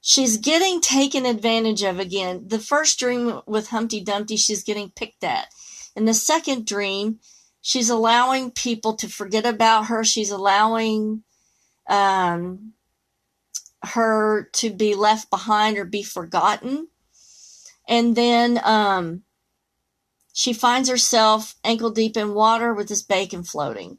She's 0.00 0.36
getting 0.36 0.80
taken 0.80 1.26
advantage 1.26 1.82
of 1.82 1.98
again. 1.98 2.44
The 2.46 2.60
first 2.60 3.00
dream 3.00 3.40
with 3.44 3.70
Humpty 3.70 4.00
Dumpty, 4.00 4.36
she's 4.36 4.62
getting 4.62 4.90
picked 4.90 5.24
at. 5.24 5.48
In 5.96 6.04
the 6.04 6.14
second 6.14 6.64
dream, 6.64 7.18
she's 7.60 7.90
allowing 7.90 8.52
people 8.52 8.94
to 8.94 9.08
forget 9.08 9.44
about 9.44 9.86
her. 9.86 10.04
She's 10.04 10.30
allowing 10.30 11.24
um, 11.88 12.74
her 13.88 14.48
to 14.54 14.70
be 14.70 14.94
left 14.94 15.30
behind 15.30 15.78
or 15.78 15.84
be 15.84 16.02
forgotten. 16.02 16.88
And 17.88 18.16
then 18.16 18.60
um, 18.64 19.22
she 20.32 20.52
finds 20.52 20.88
herself 20.88 21.54
ankle 21.64 21.90
deep 21.90 22.16
in 22.16 22.34
water 22.34 22.72
with 22.72 22.88
this 22.88 23.02
bacon 23.02 23.44
floating. 23.44 23.98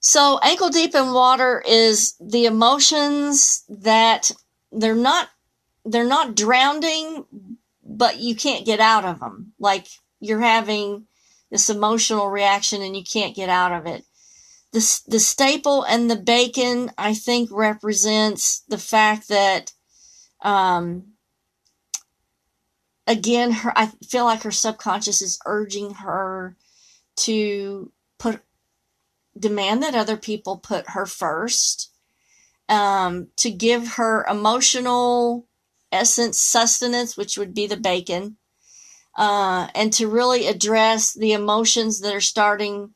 So, 0.00 0.38
ankle 0.42 0.68
deep 0.68 0.94
in 0.94 1.12
water 1.12 1.62
is 1.66 2.14
the 2.20 2.46
emotions 2.46 3.64
that 3.68 4.30
they're 4.70 4.94
not 4.94 5.28
they're 5.84 6.04
not 6.04 6.36
drowning, 6.36 7.24
but 7.82 8.18
you 8.18 8.36
can't 8.36 8.66
get 8.66 8.80
out 8.80 9.04
of 9.04 9.20
them. 9.20 9.54
Like 9.58 9.86
you're 10.20 10.40
having 10.40 11.06
this 11.50 11.70
emotional 11.70 12.28
reaction 12.28 12.82
and 12.82 12.96
you 12.96 13.02
can't 13.02 13.34
get 13.34 13.48
out 13.48 13.72
of 13.72 13.86
it. 13.86 14.04
The, 14.72 15.00
the 15.08 15.20
staple 15.20 15.82
and 15.84 16.10
the 16.10 16.16
bacon, 16.16 16.90
I 16.98 17.14
think, 17.14 17.48
represents 17.50 18.60
the 18.68 18.76
fact 18.78 19.28
that, 19.28 19.72
um, 20.42 21.14
again, 23.06 23.50
her, 23.52 23.72
I 23.76 23.86
feel 24.06 24.24
like 24.24 24.42
her 24.42 24.50
subconscious 24.50 25.22
is 25.22 25.38
urging 25.46 25.94
her 25.94 26.56
to 27.16 27.92
put, 28.18 28.42
demand 29.38 29.82
that 29.82 29.94
other 29.94 30.18
people 30.18 30.58
put 30.58 30.90
her 30.90 31.06
first, 31.06 31.90
um, 32.68 33.28
to 33.36 33.50
give 33.50 33.94
her 33.94 34.26
emotional 34.28 35.46
essence, 35.90 36.38
sustenance, 36.38 37.16
which 37.16 37.38
would 37.38 37.54
be 37.54 37.66
the 37.66 37.78
bacon, 37.78 38.36
uh, 39.16 39.68
and 39.74 39.94
to 39.94 40.08
really 40.08 40.46
address 40.46 41.14
the 41.14 41.32
emotions 41.32 42.00
that 42.00 42.14
are 42.14 42.20
starting, 42.20 42.92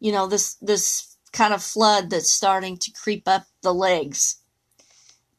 you 0.00 0.12
know, 0.12 0.26
this 0.26 0.54
this 0.62 1.09
kind 1.32 1.54
of 1.54 1.62
flood 1.62 2.10
that's 2.10 2.30
starting 2.30 2.76
to 2.78 2.92
creep 2.92 3.26
up 3.26 3.44
the 3.62 3.74
legs. 3.74 4.36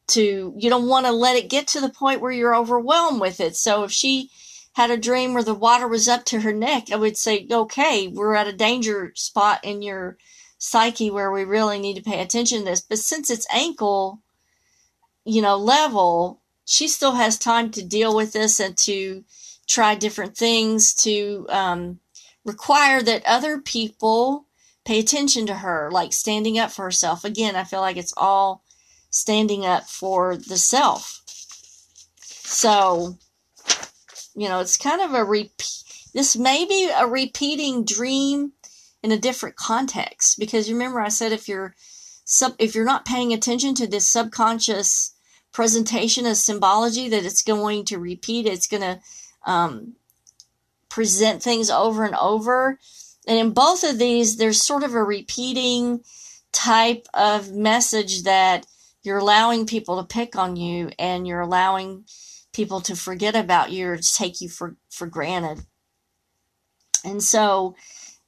To 0.08 0.54
you 0.58 0.70
don't 0.70 0.88
want 0.88 1.06
to 1.06 1.12
let 1.12 1.38
it 1.38 1.50
get 1.50 1.68
to 1.70 1.80
the 1.80 1.90
point 1.90 2.20
where 2.20 2.32
you're 2.32 2.56
overwhelmed 2.56 3.22
with 3.22 3.40
it. 3.40 3.56
So 3.56 3.84
if 3.84 3.92
she 3.92 4.30
had 4.74 4.92
a 4.92 4.98
dream 4.98 5.34
where 5.34 5.44
the 5.44 5.54
water 5.54 5.88
was 5.88 6.08
up 6.08 6.26
to 6.26 6.42
her 6.42 6.54
neck, 6.54 6.92
I 6.92 6.96
would 6.96 7.18
say, 7.18 7.48
okay, 7.50 8.08
we're 8.08 8.36
at 8.36 8.48
a 8.48 8.54
danger 8.54 9.12
spot 9.16 9.60
in 9.64 9.82
your 9.82 10.18
psyche 10.58 11.10
where 11.10 11.32
we 11.32 11.44
really 11.44 11.80
need 11.80 11.96
to 11.96 12.04
pay 12.04 12.22
attention 12.22 12.60
to 12.60 12.66
this. 12.66 12.82
But 12.82 13.00
since 13.00 13.30
it's 13.30 13.48
ankle, 13.54 14.22
you 15.26 15.42
know, 15.42 15.58
level, 15.58 16.42
she 16.66 16.88
still 16.88 17.14
has 17.14 17.38
time 17.38 17.72
to 17.72 17.84
deal 17.84 18.16
with 18.16 18.34
this 18.34 18.60
and 18.60 18.78
to 18.80 19.24
try 19.68 19.96
different 19.96 20.38
things 20.38 20.94
to 20.94 21.46
um, 21.50 22.00
require 22.46 23.02
that 23.02 23.26
other 23.26 23.60
people 23.60 24.46
pay 24.86 25.00
attention 25.00 25.46
to 25.48 25.56
her, 25.56 25.90
like 25.92 26.14
standing 26.14 26.58
up 26.58 26.72
for 26.72 26.84
herself. 26.84 27.24
Again, 27.24 27.56
I 27.56 27.64
feel 27.64 27.82
like 27.82 27.98
it's 27.98 28.14
all 28.18 28.64
standing 29.10 29.66
up 29.66 29.88
for 29.88 30.38
the 30.38 30.58
self. 30.58 31.22
So, 32.24 33.18
you 34.36 34.50
know, 34.50 34.60
it's 34.60 34.78
kind 34.78 35.02
of 35.02 35.14
a 35.14 35.24
repeat. 35.24 35.84
This 36.14 36.36
may 36.36 36.66
be 36.66 36.90
a 36.90 37.08
repeating 37.08 37.86
dream 37.86 38.54
in 39.02 39.12
a 39.12 39.18
different 39.18 39.56
context 39.56 40.38
because 40.38 40.72
remember 40.72 41.00
I 41.00 41.10
said 41.10 41.32
if 41.32 41.48
you're 41.48 41.74
sub 42.26 42.56
if 42.60 42.76
you're 42.76 42.86
not 42.86 43.06
paying 43.06 43.34
attention 43.34 43.74
to 43.76 43.88
this 43.88 44.08
subconscious 44.08 45.14
presentation 45.52 46.26
of 46.26 46.38
symbology 46.38 47.10
that 47.10 47.26
it's 47.26 47.44
going 47.44 47.86
to 47.86 47.98
repeat, 47.98 48.46
it's 48.46 48.68
going 48.68 48.82
to 48.82 49.00
um, 49.46 49.96
present 50.90 51.42
things 51.42 51.70
over 51.70 52.06
and 52.06 52.16
over. 52.16 52.80
And 53.28 53.38
in 53.38 53.52
both 53.52 53.84
of 53.84 54.00
these, 54.00 54.38
there's 54.38 54.62
sort 54.62 54.84
of 54.84 54.94
a 54.94 55.04
repeating 55.04 56.04
type 56.52 57.08
of 57.14 57.52
message 57.52 58.24
that 58.24 58.66
you're 59.04 59.20
allowing 59.20 59.66
people 59.66 59.98
to 59.98 60.08
pick 60.08 60.36
on 60.36 60.56
you 60.56 60.90
and 61.00 61.28
you're 61.28 61.42
allowing 61.42 62.06
people 62.54 62.82
to 62.82 62.96
forget 62.96 63.36
about 63.36 63.72
you 63.72 63.88
or 63.88 63.98
to 63.98 64.14
take 64.14 64.42
you 64.42 64.50
for, 64.50 64.76
for 64.90 65.08
granted. 65.08 65.66
And 67.04 67.24
so 67.24 67.76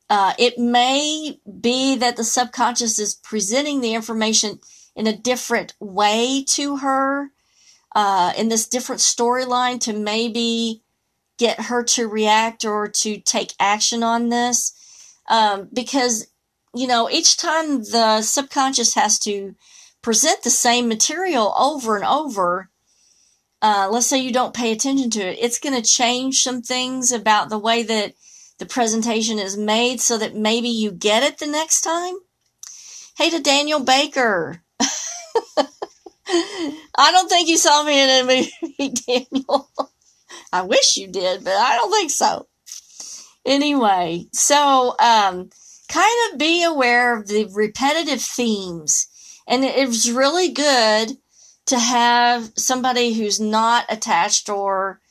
uh, 0.09 0.33
it 0.37 0.57
may 0.57 1.39
be 1.59 1.95
that 1.95 2.15
the 2.15 2.23
subconscious 2.23 2.99
is 2.99 3.15
presenting 3.15 3.81
the 3.81 3.93
information 3.93 4.59
in 4.95 5.07
a 5.07 5.17
different 5.17 5.73
way 5.79 6.43
to 6.49 6.77
her, 6.77 7.31
uh, 7.95 8.33
in 8.37 8.47
this 8.49 8.67
different 8.67 9.01
storyline 9.01 9.79
to 9.81 9.93
maybe 9.93 10.83
get 11.37 11.61
her 11.61 11.83
to 11.83 12.07
react 12.07 12.63
or 12.63 12.87
to 12.87 13.19
take 13.19 13.53
action 13.59 14.03
on 14.03 14.29
this. 14.29 14.73
Um, 15.29 15.69
because, 15.73 16.27
you 16.75 16.87
know, 16.87 17.09
each 17.09 17.37
time 17.37 17.83
the 17.83 18.21
subconscious 18.21 18.95
has 18.95 19.19
to 19.19 19.55
present 20.01 20.43
the 20.43 20.49
same 20.49 20.87
material 20.87 21.53
over 21.57 21.95
and 21.95 22.05
over, 22.05 22.69
uh, 23.61 23.87
let's 23.89 24.07
say 24.07 24.17
you 24.17 24.33
don't 24.33 24.53
pay 24.53 24.71
attention 24.71 25.09
to 25.09 25.21
it, 25.21 25.37
it's 25.39 25.59
going 25.59 25.75
to 25.75 25.89
change 25.89 26.43
some 26.43 26.61
things 26.61 27.11
about 27.11 27.49
the 27.49 27.57
way 27.57 27.81
that 27.83 28.13
the 28.59 28.65
presentation 28.65 29.39
is 29.39 29.57
made 29.57 30.01
so 30.01 30.17
that 30.17 30.35
maybe 30.35 30.67
you 30.67 30.91
get 30.91 31.23
it 31.23 31.37
the 31.37 31.47
next 31.47 31.81
time. 31.81 32.15
Hey 33.17 33.29
to 33.29 33.39
Daniel 33.39 33.79
Baker. 33.79 34.61
I 36.27 37.11
don't 37.11 37.29
think 37.29 37.47
you 37.47 37.57
saw 37.57 37.83
me 37.83 38.01
in 38.01 38.09
a 38.09 38.27
movie, 38.27 38.89
Daniel. 39.07 39.69
I 40.51 40.61
wish 40.63 40.97
you 40.97 41.07
did, 41.07 41.43
but 41.43 41.53
I 41.53 41.75
don't 41.75 41.91
think 41.91 42.11
so. 42.11 42.47
Anyway, 43.45 44.27
so 44.31 44.95
um, 44.99 45.49
kind 45.89 46.31
of 46.31 46.39
be 46.39 46.63
aware 46.63 47.17
of 47.17 47.27
the 47.27 47.49
repetitive 47.53 48.21
themes. 48.21 49.07
And 49.47 49.63
it 49.63 49.87
was 49.87 50.11
really 50.11 50.49
good 50.49 51.17
to 51.65 51.79
have 51.79 52.51
somebody 52.55 53.13
who's 53.13 53.39
not 53.39 53.85
attached 53.89 54.49
or 54.49 55.01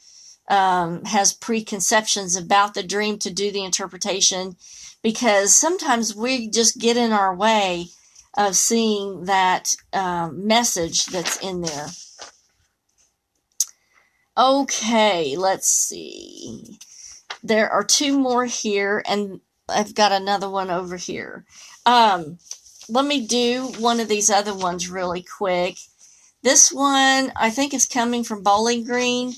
um, 0.48 1.04
has 1.04 1.32
preconceptions 1.32 2.36
about 2.36 2.74
the 2.74 2.82
dream 2.82 3.18
to 3.18 3.32
do 3.32 3.50
the 3.50 3.64
interpretation 3.64 4.56
because 5.02 5.54
sometimes 5.54 6.14
we 6.14 6.48
just 6.48 6.78
get 6.78 6.96
in 6.96 7.12
our 7.12 7.34
way 7.34 7.86
of 8.36 8.56
seeing 8.56 9.24
that 9.24 9.74
um, 9.92 10.46
message 10.46 11.06
that's 11.06 11.36
in 11.38 11.60
there. 11.60 11.88
Okay, 14.36 15.36
let's 15.36 15.68
see. 15.68 16.78
There 17.42 17.68
are 17.70 17.84
two 17.84 18.18
more 18.18 18.44
here, 18.44 19.02
and 19.06 19.40
I've 19.68 19.94
got 19.94 20.12
another 20.12 20.48
one 20.48 20.70
over 20.70 20.96
here. 20.96 21.44
Um, 21.84 22.38
let 22.88 23.04
me 23.04 23.26
do 23.26 23.72
one 23.78 24.00
of 24.00 24.08
these 24.08 24.30
other 24.30 24.54
ones 24.54 24.88
really 24.88 25.22
quick. 25.22 25.76
This 26.42 26.72
one, 26.72 27.32
I 27.36 27.50
think, 27.50 27.72
is 27.72 27.86
coming 27.86 28.24
from 28.24 28.42
Bowling 28.42 28.84
Green. 28.84 29.34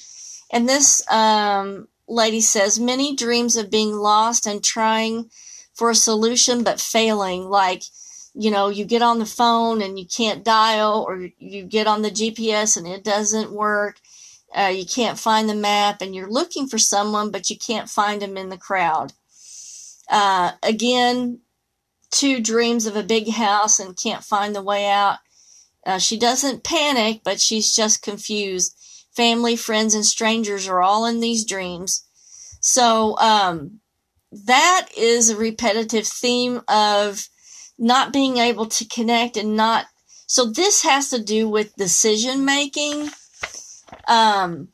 And 0.51 0.69
this 0.69 1.03
um, 1.11 1.89
lady 2.09 2.41
says 2.41 2.79
many 2.79 3.15
dreams 3.15 3.57
of 3.57 3.71
being 3.71 3.93
lost 3.93 4.47
and 4.47 4.63
trying 4.63 5.31
for 5.75 5.91
a 5.91 5.95
solution 5.95 6.63
but 6.63 6.81
failing. 6.81 7.45
Like, 7.49 7.83
you 8.35 8.51
know, 8.51 8.69
you 8.69 8.85
get 8.85 9.03
on 9.03 9.19
the 9.19 9.27
phone 9.27 9.83
and 9.83 9.99
you 9.99 10.07
can't 10.07 10.45
dial, 10.45 11.05
or 11.07 11.29
you 11.39 11.65
get 11.65 11.87
on 11.87 12.03
the 12.03 12.11
GPS 12.11 12.77
and 12.77 12.87
it 12.87 13.05
doesn't 13.05 13.53
work 13.53 14.01
uh, 14.57 14.73
you 14.75 14.87
can't 14.87 15.19
find 15.19 15.49
the 15.49 15.55
map 15.55 16.01
and 16.01 16.15
you're 16.15 16.31
looking 16.31 16.67
for 16.67 16.79
someone, 16.79 17.31
but 17.31 17.51
you 17.51 17.59
can't 17.59 17.89
find 17.89 18.23
them 18.23 18.37
in 18.37 18.49
the 18.49 18.59
crowd. 18.59 19.13
Uh, 20.11 20.53
again, 20.63 21.41
two 22.11 22.41
dreams 22.41 22.87
of 22.87 22.97
a 22.97 23.03
big 23.03 23.29
house 23.31 23.79
and 23.79 23.97
can't 23.97 24.23
find 24.23 24.55
the 24.55 24.63
way 24.63 24.87
out. 24.87 25.19
Uh, 25.87 25.99
she 25.99 26.19
doesn't 26.19 26.65
panic, 26.65 27.23
but 27.25 27.41
she's 27.41 27.75
just 27.75 28.03
confused. 28.03 28.77
Family, 29.15 29.57
friends, 29.57 29.95
and 29.95 30.05
strangers 30.05 30.69
are 30.69 30.83
all 30.83 31.05
in 31.05 31.21
these 31.21 31.45
dreams. 31.45 32.05
So, 32.61 33.19
um, 33.19 33.81
that 34.33 34.89
is 34.97 35.31
a 35.31 35.37
repetitive 35.37 36.07
theme 36.07 36.63
of 36.67 37.29
not 37.79 38.13
being 38.13 38.39
able 38.39 38.67
to 38.67 38.85
connect 38.85 39.37
and 39.37 39.57
not 39.57 39.87
so 40.27 40.47
this 40.47 40.83
has 40.83 41.11
to 41.11 41.23
do 41.23 41.49
with 41.49 41.77
decision 41.77 42.45
making 42.45 43.11
um, 44.09 44.69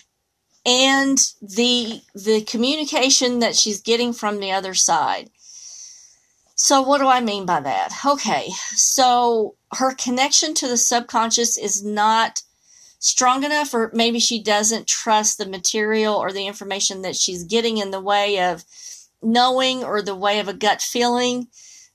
and 0.67 1.19
the 1.41 2.01
the 2.15 2.43
communication 2.43 3.39
that 3.39 3.57
she's 3.57 3.81
getting 3.81 4.13
from 4.13 4.41
the 4.41 4.53
other 4.53 4.75
side. 4.75 5.31
So 6.55 6.83
what 6.83 6.99
do 6.99 7.07
i 7.07 7.21
mean 7.21 7.47
by 7.47 7.61
that? 7.61 7.91
Okay 8.05 8.51
so 8.75 9.57
her 9.73 9.95
connection 9.95 10.55
to 10.55 10.69
the 10.69 10.77
subconscious 10.77 11.57
is 11.57 11.85
not 11.85 12.43
strong 12.99 13.45
enough 13.45 13.73
or 13.73 13.91
maybe 13.95 14.19
she 14.19 14.43
doesn't 14.43 14.87
trust 14.87 15.39
the 15.39 15.47
material 15.47 16.15
or 16.15 16.33
the 16.33 16.47
information 16.47 17.03
that 17.03 17.17
she's 17.17 17.45
getting 17.45 17.79
in 17.79 17.91
the 17.91 18.01
way 18.01 18.41
of 18.41 18.65
knowing 19.23 19.83
or 19.83 20.03
the 20.03 20.15
way 20.15 20.39
of 20.39 20.49
a 20.49 20.55
gut 20.55 20.83
feeling. 20.83 21.49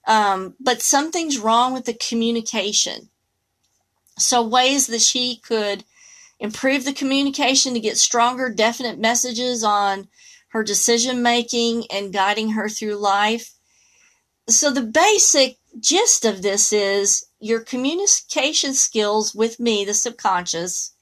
Um, 0.08 0.56
but 0.60 0.82
something's 0.82 1.38
wrong 1.38 1.74
with 1.74 1.86
the 1.86 1.94
communication. 1.94 3.10
So 4.18 4.42
ways 4.42 4.88
that 4.88 5.02
she 5.02 5.38
could 5.38 5.84
improve 6.40 6.86
the 6.86 6.94
communication 6.94 7.74
to 7.74 7.80
get 7.80 7.98
stronger 7.98 8.50
definite 8.50 9.00
messages 9.00 9.64
on 9.64 10.08
her 10.50 10.64
decision 10.64 11.22
making 11.22 11.86
and 11.92 12.14
guiding 12.14 12.52
her 12.52 12.70
through 12.70 12.96
life 12.96 13.52
so 14.48 14.72
the 14.72 14.82
basic 14.82 15.58
gist 15.80 16.24
of 16.24 16.42
this 16.42 16.72
is 16.72 17.26
your 17.40 17.62
communication 17.62 18.74
skills 18.74 19.34
with 19.34 19.60
me 19.60 19.84
the 19.84 19.94
subconscious 19.94 20.94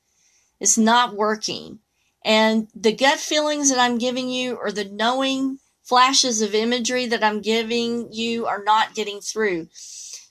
is 0.63 0.77
not 0.77 1.15
working. 1.15 1.79
And 2.23 2.69
the 2.73 2.93
gut 2.93 3.19
feelings 3.19 3.69
that 3.69 3.77
I'm 3.77 3.97
giving 3.97 4.29
you 4.29 4.55
or 4.55 4.71
the 4.71 4.85
knowing 4.85 5.59
flashes 5.83 6.41
of 6.41 6.55
imagery 6.55 7.05
that 7.07 7.23
I'm 7.23 7.41
giving 7.41 8.07
you 8.13 8.45
are 8.45 8.63
not 8.63 8.95
getting 8.95 9.19
through. 9.19 9.67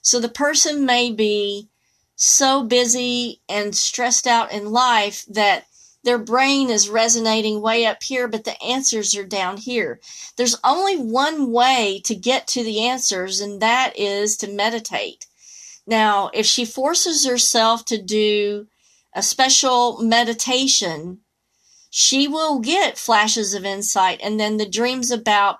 So 0.01 0.19
the 0.19 0.29
person 0.29 0.87
may 0.87 1.11
be 1.11 1.69
so 2.15 2.63
busy 2.63 3.41
and 3.49 3.75
stressed 3.75 4.27
out 4.27 4.51
in 4.51 4.71
life 4.71 5.25
that 5.27 5.65
their 6.03 6.17
brain 6.17 6.69
is 6.69 6.89
resonating 6.89 7.61
way 7.61 7.85
up 7.85 8.03
here, 8.03 8.27
but 8.27 8.43
the 8.43 8.61
answers 8.61 9.15
are 9.15 9.23
down 9.23 9.57
here. 9.57 10.01
There's 10.35 10.57
only 10.63 10.97
one 10.97 11.51
way 11.51 12.01
to 12.05 12.13
get 12.13 12.45
to 12.49 12.63
the 12.63 12.81
answers, 12.81 13.39
and 13.39 13.61
that 13.61 13.97
is 13.97 14.35
to 14.37 14.47
meditate. 14.47 15.25
Now, 15.87 16.29
if 16.33 16.45
she 16.45 16.65
forces 16.65 17.25
herself 17.25 17.85
to 17.85 18.01
do 18.01 18.67
a 19.13 19.23
special 19.23 20.01
meditation, 20.01 21.19
she 21.89 22.27
will 22.27 22.59
get 22.59 22.97
flashes 22.97 23.53
of 23.53 23.65
insight 23.65 24.19
and 24.23 24.39
then 24.39 24.57
the 24.57 24.67
dreams 24.67 25.11
about 25.11 25.59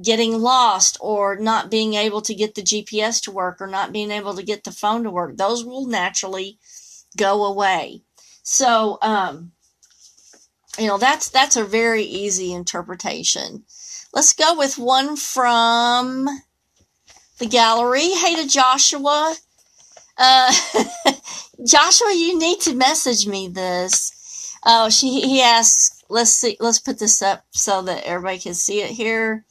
getting 0.00 0.40
lost 0.40 0.96
or 1.00 1.36
not 1.36 1.70
being 1.70 1.94
able 1.94 2.22
to 2.22 2.34
get 2.34 2.54
the 2.54 2.62
GPS 2.62 3.22
to 3.22 3.30
work 3.30 3.60
or 3.60 3.66
not 3.66 3.92
being 3.92 4.10
able 4.10 4.34
to 4.34 4.42
get 4.42 4.64
the 4.64 4.72
phone 4.72 5.02
to 5.04 5.10
work. 5.10 5.36
Those 5.36 5.64
will 5.64 5.86
naturally 5.86 6.58
go 7.16 7.44
away. 7.44 8.02
So, 8.42 8.98
um, 9.02 9.52
you 10.78 10.86
know, 10.86 10.98
that's, 10.98 11.28
that's 11.28 11.56
a 11.56 11.64
very 11.64 12.04
easy 12.04 12.52
interpretation. 12.52 13.64
Let's 14.14 14.32
go 14.32 14.56
with 14.56 14.78
one 14.78 15.16
from 15.16 16.28
the 17.38 17.46
gallery. 17.46 18.08
Hey 18.10 18.36
to 18.36 18.48
Joshua. 18.48 19.34
Uh, 20.16 20.52
Joshua, 21.66 22.12
you 22.14 22.38
need 22.38 22.60
to 22.60 22.74
message 22.74 23.26
me 23.26 23.48
this. 23.48 24.56
Oh, 24.64 24.90
she 24.90 25.20
he 25.22 25.40
asks. 25.40 26.02
Let's 26.08 26.30
see. 26.30 26.56
Let's 26.60 26.78
put 26.78 26.98
this 26.98 27.22
up 27.22 27.44
so 27.50 27.82
that 27.82 28.04
everybody 28.04 28.38
can 28.38 28.54
see 28.54 28.82
it 28.82 28.90
here. 28.90 29.44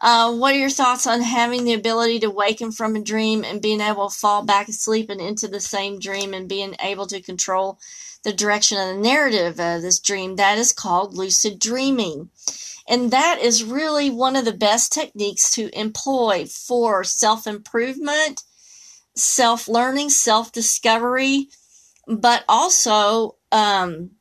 Uh, 0.00 0.32
what 0.32 0.54
are 0.54 0.58
your 0.58 0.70
thoughts 0.70 1.06
on 1.06 1.20
having 1.20 1.64
the 1.64 1.74
ability 1.74 2.20
to 2.20 2.30
waken 2.30 2.70
from 2.70 2.94
a 2.94 3.02
dream 3.02 3.44
and 3.44 3.60
being 3.60 3.80
able 3.80 4.08
to 4.08 4.16
fall 4.16 4.44
back 4.44 4.68
asleep 4.68 5.10
and 5.10 5.20
into 5.20 5.48
the 5.48 5.60
same 5.60 5.98
dream 5.98 6.32
and 6.32 6.48
being 6.48 6.74
able 6.80 7.06
to 7.06 7.20
control 7.20 7.78
the 8.22 8.32
direction 8.32 8.78
of 8.78 8.88
the 8.88 9.02
narrative 9.02 9.58
of 9.58 9.82
this 9.82 9.98
dream? 9.98 10.36
That 10.36 10.58
is 10.58 10.72
called 10.72 11.14
lucid 11.14 11.58
dreaming. 11.58 12.30
And 12.88 13.10
that 13.10 13.38
is 13.40 13.64
really 13.64 14.08
one 14.08 14.36
of 14.36 14.44
the 14.44 14.52
best 14.52 14.92
techniques 14.92 15.50
to 15.52 15.68
employ 15.78 16.46
for 16.46 17.04
self 17.04 17.46
improvement 17.46 18.42
self 19.18 19.68
learning, 19.68 20.10
self 20.10 20.52
discovery, 20.52 21.48
but 22.06 22.44
also 22.48 23.36
um, 23.52 24.12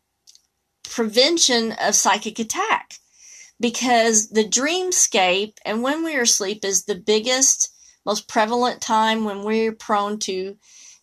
prevention 0.90 1.74
of 1.74 1.96
psychic 1.96 2.40
attack. 2.40 2.96
Because 3.60 4.30
the 4.30 4.43
dreamscape 4.43 5.58
and 5.65 5.82
when 5.82 6.04
we 6.04 6.15
are 6.15 6.22
asleep 6.22 6.63
is 6.63 6.86
the 6.86 6.96
biggest, 6.96 7.74
most 8.06 8.28
prevalent 8.28 8.82
time 8.82 9.24
when 9.26 9.43
we're 9.43 9.72
prone 9.72 10.20
to, 10.20 10.56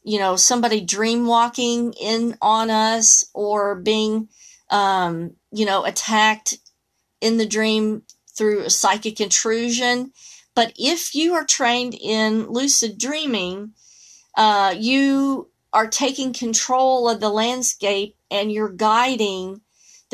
you 0.04 0.18
know, 0.18 0.36
somebody 0.36 0.80
dream 0.80 1.26
walking 1.26 1.92
in 1.94 2.36
on 2.40 2.70
us 2.70 3.24
or 3.34 3.74
being, 3.74 4.28
um, 4.70 5.32
you 5.50 5.66
know, 5.66 5.84
attacked 5.84 6.58
in 7.20 7.38
the 7.38 7.46
dream 7.46 8.02
through 8.36 8.60
a 8.60 8.70
psychic 8.70 9.20
intrusion. 9.20 10.12
But 10.54 10.72
if 10.76 11.14
you 11.14 11.34
are 11.34 11.44
trained 11.44 11.94
in 11.94 12.46
lucid 12.48 12.98
dreaming, 12.98 13.72
uh, 14.36 14.74
you 14.78 15.50
are 15.72 15.88
taking 15.88 16.32
control 16.32 17.08
of 17.08 17.20
the 17.20 17.28
landscape 17.30 18.16
and 18.30 18.52
you're 18.52 18.72
guiding 18.72 19.60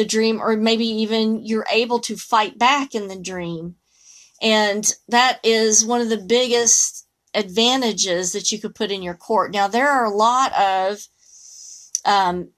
the 0.00 0.06
dream, 0.06 0.40
or 0.40 0.56
maybe 0.56 0.86
even 0.86 1.44
you're 1.44 1.66
able 1.70 1.98
to 2.00 2.16
fight 2.16 2.58
back 2.58 2.94
in 2.94 3.08
the 3.08 3.20
dream. 3.20 3.76
And 4.40 4.90
that 5.08 5.40
is 5.44 5.84
one 5.84 6.00
of 6.00 6.08
the 6.08 6.16
biggest 6.16 7.06
advantages 7.34 8.32
that 8.32 8.50
you 8.50 8.58
could 8.58 8.74
put 8.74 8.90
in 8.90 9.02
your 9.02 9.14
court. 9.14 9.52
Now, 9.52 9.68
there 9.68 9.90
are 9.90 10.06
a 10.06 10.16
lot 10.16 10.54
of 10.54 11.06
um, 12.06 12.48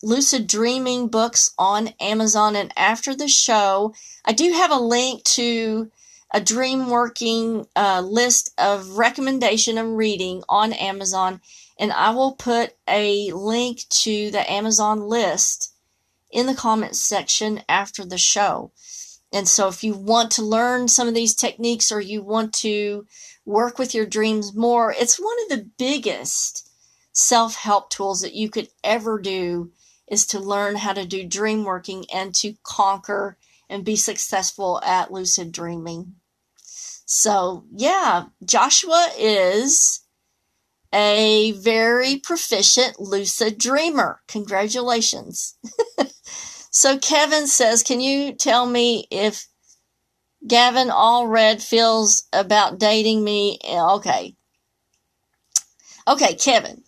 lucid 0.00 0.46
dreaming 0.46 1.08
books 1.08 1.52
on 1.58 1.88
Amazon, 1.98 2.54
and 2.54 2.72
after 2.76 3.16
the 3.16 3.26
show, 3.26 3.92
I 4.24 4.32
do 4.32 4.52
have 4.52 4.70
a 4.70 4.76
link 4.76 5.24
to 5.24 5.90
a 6.32 6.40
dream 6.40 6.88
working 6.88 7.66
uh, 7.74 8.00
list 8.00 8.54
of 8.58 8.96
recommendation 8.96 9.76
and 9.76 9.96
reading 9.96 10.44
on 10.48 10.72
Amazon, 10.72 11.40
and 11.80 11.90
I 11.92 12.10
will 12.10 12.36
put 12.36 12.74
a 12.86 13.32
link 13.32 13.80
to 14.04 14.30
the 14.30 14.48
Amazon 14.48 15.00
list 15.00 15.71
in 16.32 16.46
the 16.46 16.54
comments 16.54 16.98
section 16.98 17.62
after 17.68 18.04
the 18.04 18.18
show. 18.18 18.72
And 19.32 19.48
so, 19.48 19.68
if 19.68 19.84
you 19.84 19.94
want 19.94 20.30
to 20.32 20.42
learn 20.42 20.88
some 20.88 21.08
of 21.08 21.14
these 21.14 21.34
techniques 21.34 21.92
or 21.92 22.00
you 22.00 22.22
want 22.22 22.52
to 22.54 23.06
work 23.44 23.78
with 23.78 23.94
your 23.94 24.06
dreams 24.06 24.54
more, 24.54 24.92
it's 24.98 25.20
one 25.20 25.36
of 25.44 25.48
the 25.50 25.70
biggest 25.78 26.68
self 27.12 27.54
help 27.56 27.90
tools 27.90 28.20
that 28.22 28.34
you 28.34 28.50
could 28.50 28.68
ever 28.82 29.18
do 29.18 29.70
is 30.08 30.26
to 30.26 30.38
learn 30.38 30.76
how 30.76 30.92
to 30.92 31.06
do 31.06 31.26
dream 31.26 31.64
working 31.64 32.04
and 32.12 32.34
to 32.34 32.54
conquer 32.62 33.38
and 33.70 33.84
be 33.84 33.96
successful 33.96 34.80
at 34.84 35.10
lucid 35.10 35.52
dreaming. 35.52 36.14
So, 37.06 37.64
yeah, 37.74 38.26
Joshua 38.44 39.08
is 39.18 40.00
a 40.92 41.52
very 41.52 42.18
proficient 42.18 43.00
lucid 43.00 43.56
dreamer. 43.58 44.20
Congratulations. 44.28 45.56
so, 46.72 46.98
Kevin 46.98 47.46
says, 47.46 47.82
Can 47.84 48.00
you 48.00 48.34
tell 48.34 48.66
me 48.66 49.06
if 49.10 49.46
Gavin 50.46 50.88
Allred 50.88 51.62
feels 51.62 52.24
about 52.32 52.78
dating 52.80 53.22
me? 53.22 53.58
Okay. 53.64 54.34
Okay, 56.08 56.34
Kevin. 56.34 56.82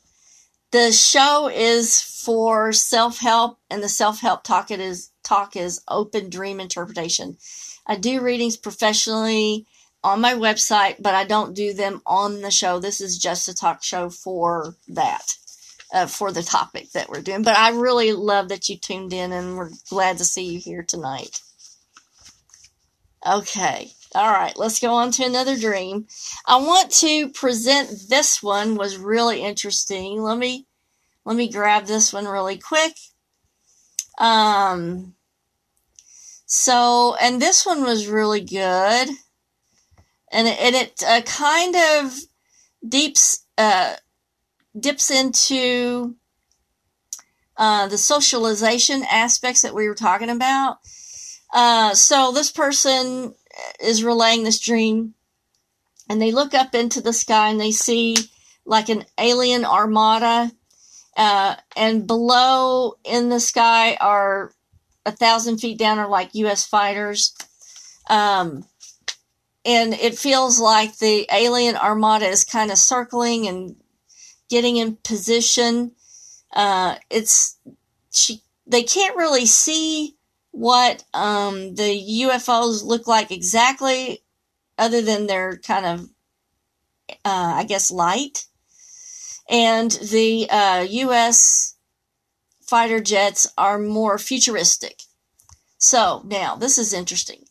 The 0.72 0.90
show 0.90 1.48
is 1.48 2.00
for 2.00 2.72
self 2.72 3.18
help, 3.18 3.58
and 3.70 3.82
the 3.82 3.88
self 3.88 4.20
help 4.20 4.42
talk 4.42 4.72
it 4.72 4.80
is 4.80 5.10
talk 5.22 5.54
is 5.54 5.80
open 5.88 6.30
dream 6.30 6.60
interpretation. 6.60 7.36
I 7.86 7.96
do 7.96 8.20
readings 8.20 8.56
professionally 8.56 9.66
on 10.02 10.20
my 10.20 10.34
website, 10.34 10.96
but 11.00 11.14
I 11.14 11.24
don't 11.24 11.54
do 11.54 11.74
them 11.74 12.02
on 12.06 12.42
the 12.42 12.50
show. 12.50 12.80
This 12.80 13.00
is 13.00 13.18
just 13.18 13.48
a 13.48 13.54
talk 13.54 13.84
show 13.84 14.10
for 14.10 14.76
that, 14.88 15.36
uh, 15.94 16.06
for 16.06 16.32
the 16.32 16.42
topic 16.42 16.90
that 16.90 17.08
we're 17.08 17.22
doing. 17.22 17.42
But 17.42 17.56
I 17.56 17.70
really 17.70 18.12
love 18.12 18.48
that 18.48 18.68
you 18.68 18.76
tuned 18.76 19.12
in 19.12 19.32
and 19.32 19.56
we're 19.56 19.70
glad 19.88 20.18
to 20.18 20.24
see 20.24 20.44
you 20.44 20.58
here 20.58 20.82
tonight. 20.82 21.40
Okay. 23.24 23.92
All 24.14 24.30
right, 24.30 24.56
let's 24.56 24.80
go 24.80 24.92
on 24.92 25.12
to 25.12 25.24
another 25.24 25.56
dream. 25.56 26.06
I 26.46 26.56
want 26.56 26.90
to 26.92 27.30
present 27.30 28.08
this 28.08 28.42
one 28.42 28.76
was 28.76 28.96
really 28.96 29.42
interesting. 29.42 30.20
Let 30.20 30.38
me 30.38 30.66
let 31.24 31.36
me 31.36 31.50
grab 31.50 31.86
this 31.86 32.12
one 32.12 32.26
really 32.26 32.58
quick. 32.58 32.94
Um 34.18 35.14
so 36.46 37.16
and 37.20 37.40
this 37.40 37.64
one 37.64 37.82
was 37.82 38.06
really 38.06 38.40
good 38.40 39.08
and 40.30 40.48
it, 40.48 40.58
and 40.60 40.74
it 40.74 41.02
uh, 41.06 41.22
kind 41.22 41.74
of 41.76 42.16
deeps 42.86 43.46
uh, 43.56 43.94
dips 44.78 45.10
into 45.10 46.16
uh, 47.56 47.86
the 47.86 47.98
socialization 47.98 49.04
aspects 49.04 49.62
that 49.62 49.74
we 49.74 49.88
were 49.88 49.94
talking 49.94 50.30
about. 50.30 50.78
Uh, 51.52 51.94
so 51.94 52.32
this 52.32 52.50
person 52.50 53.34
is 53.80 54.02
relaying 54.02 54.42
this 54.42 54.58
dream, 54.58 55.14
and 56.08 56.20
they 56.20 56.32
look 56.32 56.52
up 56.52 56.74
into 56.74 57.00
the 57.00 57.12
sky 57.12 57.48
and 57.48 57.60
they 57.60 57.70
see 57.70 58.16
like 58.66 58.88
an 58.88 59.04
alien 59.18 59.64
armada, 59.64 60.50
uh, 61.16 61.54
and 61.76 62.06
below 62.06 62.94
in 63.04 63.28
the 63.28 63.40
sky 63.40 63.96
are 64.00 64.52
a 65.06 65.12
thousand 65.12 65.58
feet 65.58 65.78
down 65.78 65.98
are 65.98 66.08
like 66.08 66.34
U.S. 66.34 66.66
fighters. 66.66 67.34
Um, 68.08 68.64
and 69.64 69.94
it 69.94 70.18
feels 70.18 70.58
like 70.58 70.98
the 70.98 71.26
alien 71.32 71.76
armada 71.76 72.26
is 72.26 72.44
kind 72.44 72.70
of 72.70 72.78
circling 72.78 73.46
and 73.46 73.76
getting 74.54 74.76
in 74.76 74.96
position. 75.02 75.90
Uh, 76.54 76.94
it's 77.10 77.58
she. 78.12 78.40
They 78.68 78.84
can't 78.84 79.16
really 79.16 79.46
see 79.46 80.16
what 80.52 81.02
um, 81.12 81.74
the 81.74 82.22
UFOs 82.22 82.84
look 82.84 83.08
like 83.08 83.32
exactly, 83.32 84.22
other 84.78 85.02
than 85.02 85.26
they're 85.26 85.56
kind 85.56 85.84
of, 85.84 86.00
uh, 87.24 87.54
I 87.56 87.64
guess, 87.64 87.90
light. 87.90 88.46
And 89.50 89.90
the 89.90 90.48
uh, 90.48 90.86
U.S. 90.88 91.74
fighter 92.62 93.00
jets 93.00 93.48
are 93.58 93.78
more 93.78 94.16
futuristic. 94.16 95.02
So 95.78 96.22
now 96.24 96.54
this 96.54 96.78
is 96.78 96.94
interesting. 96.94 97.44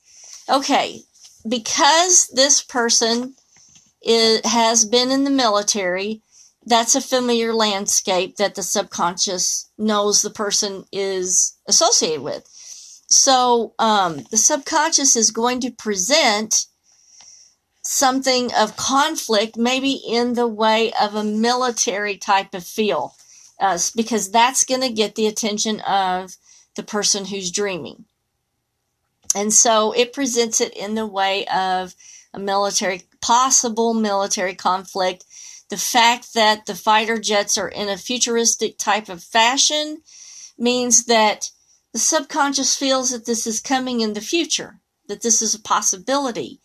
Okay, 0.49 1.01
because 1.47 2.29
this 2.33 2.63
person 2.63 3.35
is, 4.01 4.41
has 4.45 4.85
been 4.85 5.11
in 5.11 5.25
the 5.25 5.29
military, 5.29 6.21
that's 6.65 6.95
a 6.95 7.01
familiar 7.01 7.53
landscape 7.53 8.37
that 8.37 8.55
the 8.55 8.63
subconscious 8.63 9.69
knows 9.77 10.21
the 10.21 10.29
person 10.29 10.85
is 10.91 11.57
associated 11.67 12.21
with. 12.21 12.47
So 13.07 13.73
um, 13.79 14.23
the 14.31 14.37
subconscious 14.37 15.15
is 15.15 15.31
going 15.31 15.59
to 15.61 15.71
present 15.71 16.65
something 17.83 18.53
of 18.53 18.77
conflict, 18.77 19.57
maybe 19.57 19.91
in 19.91 20.33
the 20.33 20.47
way 20.47 20.93
of 20.99 21.15
a 21.15 21.23
military 21.23 22.17
type 22.17 22.53
of 22.53 22.63
feel, 22.63 23.15
uh, 23.59 23.77
because 23.95 24.31
that's 24.31 24.63
going 24.63 24.81
to 24.81 24.89
get 24.89 25.15
the 25.15 25.27
attention 25.27 25.81
of 25.81 26.37
the 26.75 26.83
person 26.83 27.25
who's 27.25 27.51
dreaming. 27.51 28.05
And 29.35 29.53
so 29.53 29.91
it 29.91 30.13
presents 30.13 30.61
it 30.61 30.73
in 30.75 30.95
the 30.95 31.07
way 31.07 31.45
of 31.47 31.95
a 32.33 32.39
military, 32.39 33.03
possible 33.21 33.93
military 33.93 34.55
conflict. 34.55 35.25
The 35.69 35.77
fact 35.77 36.33
that 36.33 36.65
the 36.65 36.75
fighter 36.75 37.19
jets 37.19 37.57
are 37.57 37.67
in 37.67 37.89
a 37.89 37.97
futuristic 37.97 38.77
type 38.77 39.09
of 39.09 39.23
fashion 39.23 40.01
means 40.57 41.05
that 41.05 41.49
the 41.93 41.99
subconscious 41.99 42.75
feels 42.75 43.11
that 43.11 43.25
this 43.25 43.47
is 43.47 43.59
coming 43.59 44.01
in 44.01 44.13
the 44.13 44.21
future, 44.21 44.79
that 45.07 45.21
this 45.21 45.41
is 45.41 45.55
a 45.55 45.61
possibility 45.61 46.59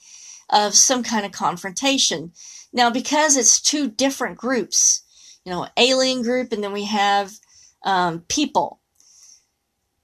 of 0.50 0.74
some 0.74 1.02
kind 1.02 1.24
of 1.24 1.32
confrontation. 1.32 2.32
Now, 2.72 2.90
because 2.90 3.36
it's 3.36 3.60
two 3.60 3.88
different 3.88 4.36
groups, 4.36 5.02
you 5.44 5.52
know, 5.52 5.68
alien 5.76 6.22
group, 6.22 6.52
and 6.52 6.62
then 6.62 6.72
we 6.72 6.84
have 6.84 7.32
um, 7.84 8.20
people 8.28 8.80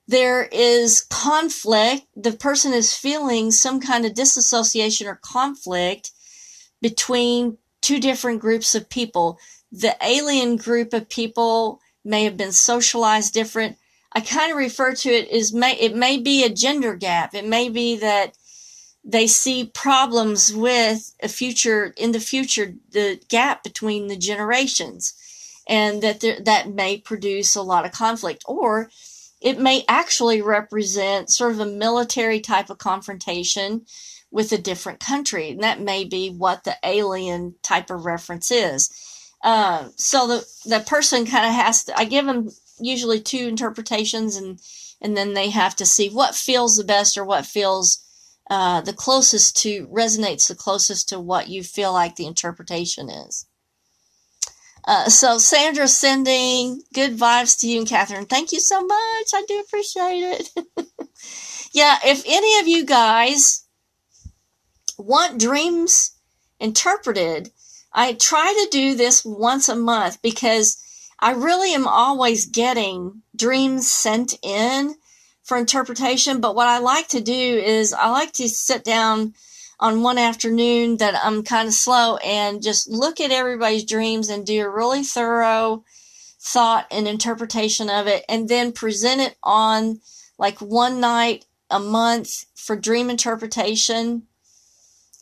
there 0.07 0.45
is 0.45 1.07
conflict, 1.09 2.07
the 2.15 2.33
person 2.33 2.75
is 2.75 2.95
feeling 2.95 3.51
some 3.51 3.81
kind 3.81 4.05
of 4.05 4.15
disassociation 4.15 5.07
or 5.07 5.17
conflict 5.17 6.11
between 6.83 7.57
two 7.85 8.01
different 8.01 8.41
groups 8.41 8.75
of 8.75 8.89
people. 8.89 9.39
The 9.71 9.95
alien 10.03 10.57
group 10.57 10.95
of 10.95 11.11
people 11.11 11.81
may 12.03 12.25
have 12.25 12.37
been 12.37 12.53
socialized 12.53 13.35
different. 13.35 13.77
I 14.13 14.21
kind 14.21 14.51
of 14.51 14.57
refer 14.57 14.95
to 14.95 15.11
it 15.11 15.29
as 15.29 15.53
may 15.53 15.75
it 15.75 15.95
may 15.95 16.17
be 16.17 16.45
a 16.45 16.49
gender 16.49 16.95
gap. 16.95 17.35
It 17.35 17.47
may 17.47 17.69
be 17.69 17.97
that 17.97 18.37
they 19.05 19.27
see 19.27 19.67
problems 19.67 20.53
with 20.55 21.15
a 21.23 21.29
future 21.29 21.93
in 21.99 22.13
the 22.13 22.21
future 22.21 22.75
the 22.91 23.21
gap 23.29 23.63
between 23.63 24.07
the 24.07 24.17
generations 24.17 25.13
and 25.69 26.03
that 26.03 26.21
there, 26.21 26.41
that 26.41 26.71
may 26.71 26.97
produce 26.97 27.55
a 27.55 27.63
lot 27.63 27.85
of 27.85 27.93
conflict 27.93 28.43
or 28.47 28.89
it 29.43 29.59
may 29.59 29.85
actually 29.89 30.41
represent 30.41 31.29
sort 31.29 31.53
of 31.53 31.61
a 31.61 31.67
military 31.67 32.41
type 32.41 32.71
of 32.71 32.79
confrontation 32.79 33.85
with 34.35 34.51
a 34.51 34.59
different 34.59 34.99
country. 34.99 35.51
And 35.51 35.63
that 35.63 35.81
may 35.81 36.05
be 36.05 36.29
what 36.29 36.65
the 36.65 36.77
alien 36.83 37.55
type 37.63 37.89
of 37.89 38.05
reference 38.05 38.51
is. 38.51 38.91
Uh, 39.45 39.91
so 39.95 40.27
the, 40.27 40.47
the 40.67 40.81
person 40.81 41.25
kind 41.25 41.47
of 41.47 41.55
has 41.55 41.85
to, 41.85 41.97
I 41.97 42.05
give 42.05 42.27
them 42.27 42.51
usually 42.81 43.21
two 43.21 43.47
interpretations 43.47 44.35
and, 44.35 44.61
and 45.01 45.17
then 45.17 45.35
they 45.35 45.51
have 45.51 45.77
to 45.77 45.87
see 45.87 46.09
what 46.09 46.35
feels 46.35 46.77
the 46.77 46.83
best 46.83 47.17
or 47.17 47.25
what 47.25 47.47
feels 47.47 48.05
uh, 48.51 48.81
the 48.81 48.93
closest 48.93 49.57
to, 49.59 49.87
resonates 49.87 50.49
the 50.49 50.57
closest 50.57 51.09
to 51.11 51.21
what 51.21 51.49
you 51.49 51.63
feel 51.63 51.93
like 51.93 52.17
the 52.17 52.27
interpretation 52.27 53.09
is. 53.09 53.47
Uh, 54.85 55.09
so 55.09 55.39
Sandra 55.39 55.87
sending 55.87 56.83
good 56.93 57.17
vibes 57.17 57.57
to 57.61 57.69
you 57.69 57.79
and 57.79 57.89
Catherine. 57.89 58.27
Thank 58.27 58.51
you 58.51 58.59
so 58.59 58.85
much. 58.85 59.29
I 59.33 59.45
do 59.47 59.61
appreciate 59.61 60.41
it. 60.41 60.51
yeah, 61.73 61.99
if 62.05 62.25
any 62.27 62.59
of 62.59 62.67
you 62.67 62.85
guys 62.85 63.64
want 64.99 65.41
dreams 65.41 66.13
interpreted, 66.61 67.51
I 67.93 68.15
try 68.15 68.53
to 68.53 68.69
do 68.71 68.95
this 68.95 69.25
once 69.25 69.69
a 69.69 69.77
month 69.77 70.21
because 70.23 70.77
I 71.21 71.33
really 71.33 71.73
am 71.73 71.87
always 71.87 72.47
getting 72.47 73.23
dreams 73.37 73.91
sent 73.91 74.35
in 74.43 74.97
for 75.43 75.57
interpretation. 75.57 76.41
But 76.41 76.55
what 76.55 76.67
I 76.67 76.79
like 76.79 77.09
to 77.09 77.21
do 77.21 77.33
is 77.33 77.93
I 77.93 78.11
like 78.11 78.33
to 78.33 78.49
sit 78.49 78.85
down 78.85 79.35
on 79.79 80.03
one 80.03 80.19
afternoon 80.19 80.97
that 80.99 81.15
I'm 81.25 81.43
kind 81.43 81.69
of 81.69 81.75
slow 81.75 82.17
and 82.19 82.63
just 82.63 82.89
look 82.89 83.21
at 83.21 83.31
everybody's 83.31 83.85
dreams 83.85 84.29
and 84.29 84.47
do 84.47 84.65
a 84.65 84.69
really 84.69 85.03
thorough 85.03 85.85
thought 86.41 86.87
and 86.91 87.09
interpretation 87.09 87.89
of 87.89 88.07
it 88.07 88.25
and 88.29 88.49
then 88.49 88.73
present 88.73 89.21
it 89.21 89.37
on 89.43 90.01
like 90.39 90.59
one 90.61 91.01
night 91.01 91.47
a 91.71 91.81
month 91.81 92.45
for 92.55 92.77
dream 92.77 93.09
interpretation 93.09 94.23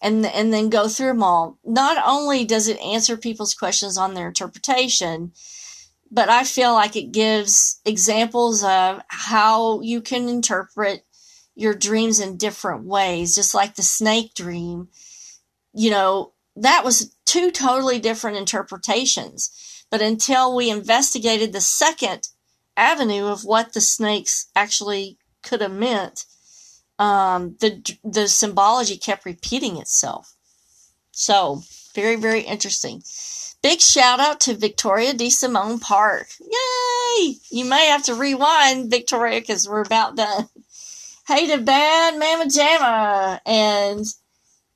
and 0.02 0.26
and 0.26 0.52
then 0.52 0.68
go 0.68 0.88
through 0.88 1.08
them 1.08 1.22
all. 1.22 1.58
Not 1.64 2.02
only 2.04 2.44
does 2.44 2.68
it 2.68 2.80
answer 2.80 3.16
people's 3.16 3.54
questions 3.54 3.96
on 3.96 4.14
their 4.14 4.28
interpretation, 4.28 5.32
but 6.10 6.28
I 6.28 6.44
feel 6.44 6.74
like 6.74 6.96
it 6.96 7.12
gives 7.12 7.80
examples 7.86 8.62
of 8.62 9.00
how 9.08 9.80
you 9.80 10.02
can 10.02 10.28
interpret 10.28 11.06
your 11.54 11.74
dreams 11.74 12.20
in 12.20 12.36
different 12.36 12.84
ways, 12.84 13.34
just 13.34 13.54
like 13.54 13.76
the 13.76 13.82
snake 13.82 14.34
dream. 14.34 14.88
You 15.72 15.90
know, 15.90 16.32
that 16.56 16.84
was 16.84 17.16
two 17.24 17.50
totally 17.50 17.98
different 17.98 18.36
interpretations. 18.36 19.84
But 19.90 20.02
until 20.02 20.54
we 20.54 20.70
investigated 20.70 21.52
the 21.52 21.60
second 21.60 22.28
avenue 22.76 23.26
of 23.26 23.44
what 23.44 23.72
the 23.72 23.80
snakes 23.80 24.48
actually 24.56 25.18
could 25.42 25.60
have 25.60 25.72
meant, 25.72 26.24
um, 26.98 27.56
the 27.60 27.96
the 28.04 28.28
symbology 28.28 28.96
kept 28.96 29.24
repeating 29.24 29.76
itself. 29.78 30.34
So 31.10 31.62
very 31.94 32.16
very 32.16 32.40
interesting. 32.42 33.02
Big 33.62 33.80
shout 33.80 34.18
out 34.18 34.40
to 34.40 34.54
Victoria 34.56 35.14
De 35.14 35.30
Simone 35.30 35.78
Park. 35.78 36.26
Yay! 36.40 37.36
You 37.50 37.64
may 37.64 37.86
have 37.86 38.02
to 38.04 38.14
rewind, 38.14 38.90
Victoria, 38.90 39.40
because 39.40 39.68
we're 39.68 39.82
about 39.82 40.16
done. 40.16 40.48
Hey 41.24 41.46
to 41.46 41.58
Bad 41.58 42.18
Mama 42.18 42.46
Jamma 42.46 43.38
and 43.46 44.04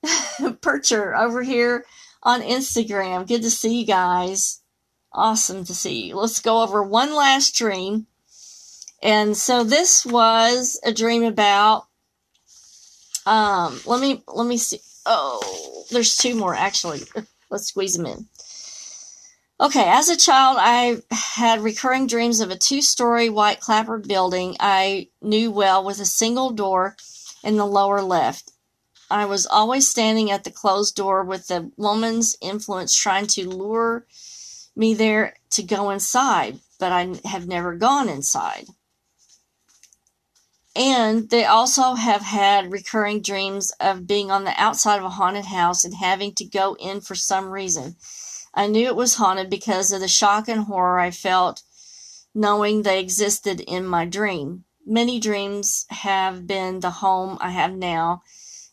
Percher 0.63 1.19
over 1.19 1.43
here 1.43 1.85
on 2.23 2.41
Instagram. 2.41 3.27
Good 3.27 3.43
to 3.43 3.51
see 3.51 3.81
you 3.81 3.85
guys. 3.85 4.61
Awesome 5.13 5.65
to 5.65 5.75
see 5.75 6.07
you. 6.07 6.17
Let's 6.17 6.39
go 6.39 6.63
over 6.63 6.85
one 6.85 7.17
last 7.17 7.57
dream. 7.57 8.07
And 9.03 9.37
so 9.37 9.65
this 9.65 10.07
was 10.07 10.79
a 10.85 10.93
dream 10.93 11.25
about 11.25 11.87
um 13.27 13.81
let 13.87 14.01
me 14.01 14.23
let 14.29 14.47
me 14.47 14.57
see. 14.57 14.81
Oh, 15.05 15.85
there's 15.91 16.17
two 16.17 16.35
more 16.35 16.55
actually. 16.55 17.03
Let's 17.51 17.67
squeeze 17.69 17.95
them 17.95 18.07
in. 18.07 18.27
Okay, 19.59 19.85
as 19.89 20.11
a 20.11 20.17
child, 20.17 20.59
I 20.61 21.01
had 21.11 21.63
recurring 21.63 22.07
dreams 22.07 22.41
of 22.41 22.51
a 22.51 22.59
two 22.59 22.83
story 22.83 23.31
white 23.31 23.61
clapboard 23.61 24.07
building 24.07 24.57
I 24.61 25.09
knew 25.23 25.51
well 25.51 25.83
with 25.83 25.99
a 25.99 26.05
single 26.05 26.51
door 26.51 26.97
in 27.43 27.57
the 27.57 27.67
lower 27.67 28.03
left. 28.03 28.53
I 29.11 29.25
was 29.25 29.47
always 29.47 29.89
standing 29.89 30.31
at 30.31 30.45
the 30.45 30.51
closed 30.51 30.97
door 30.97 31.25
with 31.25 31.47
the 31.47 31.71
woman's 31.77 32.37
influence 32.43 32.95
trying 32.95 33.29
to 33.29 33.49
lure 33.49 34.05
me 34.75 34.93
there 34.95 35.37
to 35.51 35.63
go 35.63 35.91
inside, 35.91 36.59
but 36.79 36.93
I 36.93 37.15
have 37.25 37.47
never 37.47 37.77
gone 37.77 38.09
inside. 38.09 38.67
And 40.77 41.31
they 41.31 41.47
also 41.47 41.95
have 41.95 42.21
had 42.21 42.71
recurring 42.71 43.23
dreams 43.23 43.71
of 43.81 44.07
being 44.07 44.31
on 44.31 44.45
the 44.45 44.53
outside 44.61 44.99
of 44.99 45.05
a 45.05 45.09
haunted 45.09 45.47
house 45.47 45.85
and 45.85 45.95
having 45.95 46.35
to 46.35 46.45
go 46.45 46.77
in 46.79 47.01
for 47.01 47.15
some 47.15 47.49
reason. 47.49 47.97
I 48.53 48.67
knew 48.67 48.87
it 48.87 48.97
was 48.97 49.15
haunted 49.15 49.49
because 49.49 49.91
of 49.91 50.01
the 50.01 50.09
shock 50.09 50.49
and 50.49 50.65
horror 50.65 50.99
I 50.99 51.11
felt 51.11 51.63
knowing 52.35 52.83
they 52.83 53.01
existed 53.01 53.61
in 53.61 53.87
my 53.87 54.05
dream. 54.05 54.65
Many 54.85 55.19
dreams 55.19 55.87
have 55.89 56.47
been 56.47 56.81
the 56.81 56.91
home 56.91 57.39
I 57.41 57.51
have 57.51 57.73
now, 57.73 58.23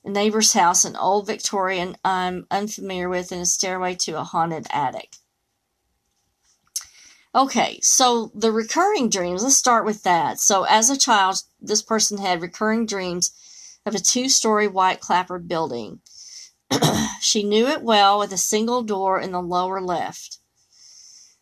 a 0.03 0.09
neighbor's 0.09 0.51
house, 0.51 0.83
an 0.83 0.97
old 0.97 1.25
Victorian 1.25 1.95
I'm 2.03 2.45
unfamiliar 2.51 3.07
with, 3.07 3.31
and 3.31 3.41
a 3.41 3.45
stairway 3.45 3.95
to 3.95 4.19
a 4.19 4.25
haunted 4.25 4.67
attic. 4.71 5.15
Okay, 7.35 7.79
so 7.81 8.31
the 8.35 8.51
recurring 8.51 9.09
dreams, 9.09 9.41
let's 9.41 9.57
start 9.57 9.85
with 9.85 10.03
that. 10.03 10.39
So, 10.39 10.63
as 10.63 10.91
a 10.91 10.97
child, 10.97 11.41
this 11.59 11.81
person 11.81 12.19
had 12.19 12.41
recurring 12.41 12.85
dreams 12.85 13.31
of 13.85 13.95
a 13.95 13.99
two 13.99 14.29
story 14.29 14.67
white 14.67 14.99
clapboard 14.99 15.47
building. 15.47 16.01
she 17.21 17.43
knew 17.43 17.67
it 17.67 17.81
well 17.81 18.19
with 18.19 18.31
a 18.31 18.37
single 18.37 18.83
door 18.83 19.19
in 19.19 19.31
the 19.31 19.41
lower 19.41 19.81
left. 19.81 20.37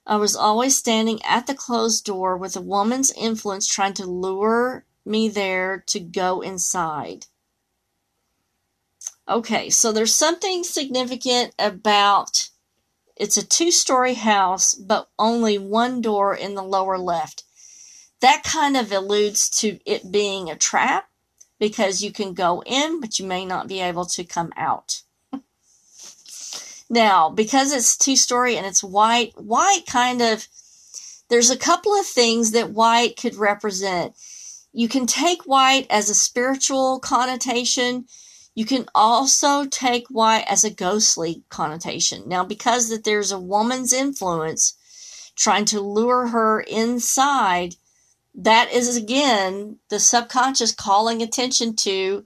I 0.05 0.15
was 0.15 0.35
always 0.35 0.77
standing 0.77 1.21
at 1.23 1.45
the 1.45 1.53
closed 1.53 2.05
door 2.05 2.37
with 2.37 2.55
a 2.55 2.61
woman's 2.61 3.11
influence 3.11 3.67
trying 3.67 3.93
to 3.95 4.05
lure 4.05 4.85
me 5.05 5.27
there 5.27 5.83
to 5.87 5.99
go 5.99 6.41
inside. 6.41 7.25
Okay, 9.27 9.69
so 9.69 9.91
there's 9.91 10.15
something 10.15 10.63
significant 10.63 11.53
about 11.59 12.49
it's 13.15 13.37
a 13.37 13.45
two 13.45 13.71
story 13.71 14.15
house, 14.15 14.73
but 14.75 15.09
only 15.17 15.57
one 15.57 16.01
door 16.01 16.35
in 16.35 16.55
the 16.55 16.63
lower 16.63 16.97
left. 16.97 17.43
That 18.21 18.43
kind 18.43 18.77
of 18.77 18.91
alludes 18.91 19.49
to 19.61 19.79
it 19.85 20.11
being 20.11 20.49
a 20.49 20.55
trap 20.55 21.09
because 21.59 22.01
you 22.01 22.11
can 22.11 22.33
go 22.33 22.63
in, 22.65 22.99
but 22.99 23.19
you 23.19 23.25
may 23.25 23.45
not 23.45 23.67
be 23.67 23.79
able 23.79 24.05
to 24.05 24.23
come 24.23 24.51
out. 24.57 25.01
now, 26.89 27.29
because 27.29 27.71
it's 27.71 27.97
two 27.97 28.15
story 28.15 28.57
and 28.57 28.65
it's 28.65 28.83
white, 28.83 29.33
white 29.35 29.85
kind 29.87 30.21
of, 30.21 30.47
there's 31.29 31.49
a 31.49 31.57
couple 31.57 31.93
of 31.93 32.05
things 32.05 32.51
that 32.51 32.71
white 32.71 33.15
could 33.15 33.35
represent. 33.35 34.15
You 34.73 34.87
can 34.87 35.05
take 35.05 35.43
white 35.43 35.87
as 35.89 36.09
a 36.09 36.15
spiritual 36.15 36.99
connotation 36.99 38.05
you 38.53 38.65
can 38.65 38.85
also 38.93 39.65
take 39.65 40.07
white 40.09 40.45
as 40.47 40.63
a 40.63 40.69
ghostly 40.69 41.43
connotation. 41.49 42.23
Now, 42.27 42.43
because 42.43 42.89
that 42.89 43.03
there's 43.03 43.31
a 43.31 43.39
woman's 43.39 43.93
influence 43.93 44.77
trying 45.35 45.65
to 45.65 45.79
lure 45.79 46.27
her 46.27 46.61
inside, 46.61 47.75
that 48.35 48.71
is 48.71 48.95
again 48.95 49.77
the 49.89 49.99
subconscious 49.99 50.71
calling 50.73 51.21
attention 51.21 51.75
to 51.77 52.25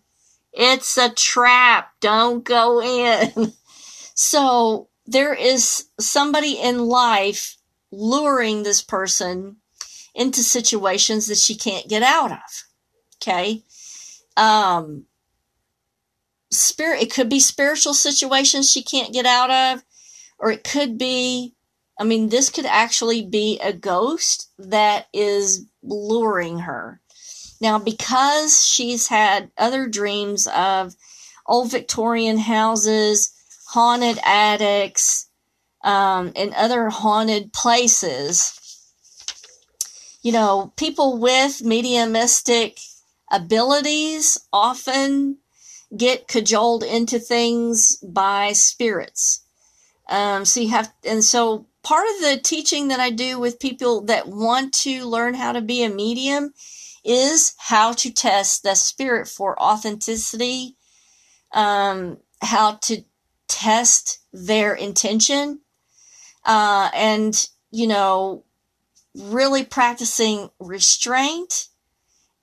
it's 0.56 0.98
a 0.98 1.10
trap. 1.10 1.92
Don't 2.00 2.44
go 2.44 2.82
in. 2.82 3.54
so 4.16 4.88
there 5.06 5.34
is 5.34 5.86
somebody 6.00 6.54
in 6.54 6.80
life 6.80 7.58
luring 7.92 8.64
this 8.64 8.82
person 8.82 9.58
into 10.16 10.42
situations 10.42 11.28
that 11.28 11.38
she 11.38 11.56
can't 11.56 11.90
get 11.90 12.04
out 12.04 12.32
of. 12.32 12.64
Okay. 13.18 13.64
Um, 14.38 15.06
spirit 16.60 17.02
it 17.02 17.12
could 17.12 17.30
be 17.30 17.40
spiritual 17.40 17.94
situations 17.94 18.72
she 18.72 18.84
can't 18.84 19.14
get 19.14 19.26
out 19.26 19.52
of 19.52 19.84
or 20.40 20.52
it 20.52 20.64
could 20.64 20.98
be 20.98 21.54
i 22.00 22.04
mean 22.04 22.30
this 22.30 22.50
could 22.50 22.66
actually 22.66 23.26
be 23.26 23.60
a 23.60 23.74
ghost 23.74 24.50
that 24.58 25.08
is 25.14 25.66
luring 25.86 26.60
her. 26.60 27.00
Now 27.62 27.80
because 27.80 28.66
she's 28.66 29.08
had 29.08 29.52
other 29.58 29.88
dreams 29.88 30.48
of 30.48 30.96
old 31.48 31.72
victorian 31.72 32.38
houses 32.38 33.32
haunted 33.70 34.20
attics 34.24 35.30
um, 35.84 36.32
and 36.36 36.54
other 36.54 36.90
haunted 36.90 37.54
places 37.54 38.60
you 40.22 40.32
know 40.32 40.74
people 40.76 41.18
with 41.20 41.64
mediumistic 41.64 42.80
abilities 43.32 44.40
often 44.52 45.38
get 45.98 46.28
cajoled 46.28 46.84
into 46.84 47.20
things 47.20 47.98
by 47.98 48.54
spirits. 48.54 49.44
Um, 50.08 50.46
so 50.46 50.60
you 50.60 50.70
have, 50.70 50.94
and 51.04 51.24
so 51.24 51.68
part 51.84 52.06
of 52.16 52.22
the 52.22 52.40
teaching 52.44 52.90
that 52.90 53.00
I 53.00 53.10
do 53.10 53.40
with 53.40 53.60
people 53.60 54.02
that 54.06 54.28
want 54.28 54.74
to 54.82 55.06
learn 55.06 55.34
how 55.34 55.52
to 55.52 55.62
be 55.62 55.84
a 55.84 55.90
medium 55.90 56.54
is 57.04 57.54
how 57.58 57.94
to 57.94 58.12
test 58.12 58.64
the 58.64 58.76
spirit 58.76 59.28
for 59.28 59.62
authenticity, 59.62 60.76
um, 61.54 62.18
how 62.42 62.74
to 62.74 63.04
test 63.48 64.20
their 64.34 64.74
intention, 64.74 65.62
uh, 66.44 66.90
and, 66.94 67.48
you 67.72 67.88
know, 67.88 68.44
really 69.14 69.64
practicing 69.64 70.50
restraint 70.60 71.68